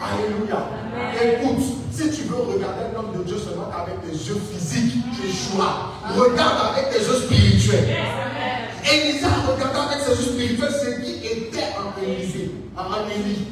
[0.00, 0.68] Alléluia.
[1.22, 5.92] Écoute, si tu veux regarder l'homme de Dieu seulement avec tes yeux physiques, tu échoueras.
[6.16, 7.96] Regarde avec tes yeux spirituels.
[8.84, 13.46] Élisa regardant avec ses yeux spirituels ce qui était en Élysée, en Élie.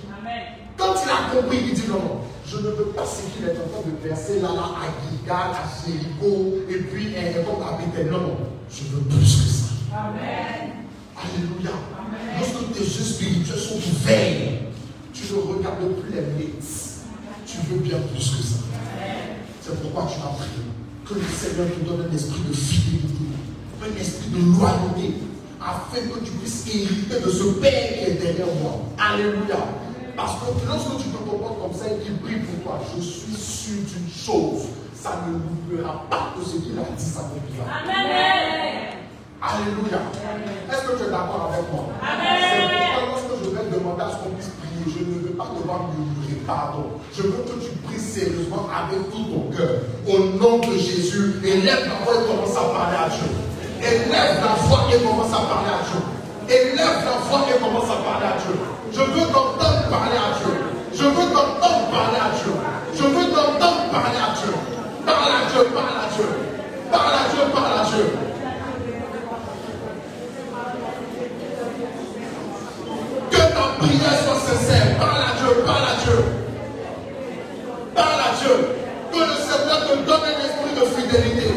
[0.77, 3.53] Quand il a compris, il dit non, non, je ne veux pas ce qu'il est
[3.53, 7.15] en train de verser là, là, à Gilgal, à Jéricho, et puis
[7.47, 8.11] comme à Bethel.
[8.11, 8.37] Non, non,
[8.71, 9.70] je veux plus que ça.
[9.93, 11.75] Alléluia.
[12.39, 14.53] Lorsque tes yeux spirituels sont ouverts,
[15.13, 17.01] tu ne regardes plus les mythes.
[17.47, 18.61] Tu veux bien plus que ça.
[19.61, 20.67] C'est pourquoi tu vas prier.
[21.05, 23.25] Que le Seigneur te donne un esprit de fidélité,
[23.83, 25.15] un esprit de loyauté,
[25.61, 28.83] afin que tu puisses hériter de ce Père qui est derrière moi.
[28.97, 29.59] Alléluia.
[30.17, 33.35] Parce que lorsque tu te comportes comme ça et qu'il prie pour toi, je suis
[33.35, 37.65] sûr d'une chose, ça ne l'oubliera pas que ce qu'il a dit s'accomplira.
[39.41, 40.05] Alléluia.
[40.69, 41.89] Est-ce que tu es d'accord avec moi?
[41.97, 45.49] C'est pourquoi lorsque je vais demander à ce qu'on puisse prier, je ne veux pas
[45.57, 47.01] devoir murmurer, pardon.
[47.17, 49.81] Je veux que tu pries sérieusement avec tout ton cœur.
[50.05, 53.29] Au nom de Jésus, élève la voix et commence à parler à Dieu.
[53.81, 56.01] Élève la voix et commence à parler à Dieu.
[56.45, 58.55] Élève la voix et commence à parler à Dieu.
[58.93, 60.53] Je veux t'entendre parler à Dieu.
[60.93, 62.53] Je veux t'entendre parler à Dieu.
[62.93, 64.53] Je veux t'entendre parler à Dieu.
[65.07, 66.29] Parle à Dieu, parle à Dieu.
[66.93, 68.05] Parle à Dieu, parle à Dieu.
[73.31, 74.89] Que ta prière soit sincère.
[75.01, 76.19] Parle à Dieu, parle à Dieu.
[77.95, 78.55] Parle à Dieu.
[79.11, 81.51] Que le Seigneur te donne un esprit de fidélité.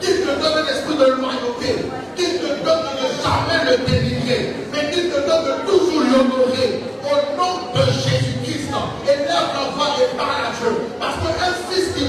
[0.00, 1.70] Qu'il te donne un esprit de loyauté.
[2.16, 4.54] Qu'il te donne de jamais le dénigrer.
[4.72, 6.80] Mais qu'il te donne de toujours l'honorer.
[7.04, 8.72] Au nom de Jésus-Christ.
[9.04, 10.72] Élève la voix et parle à Dieu.
[10.98, 12.06] Parce qu'un fils qui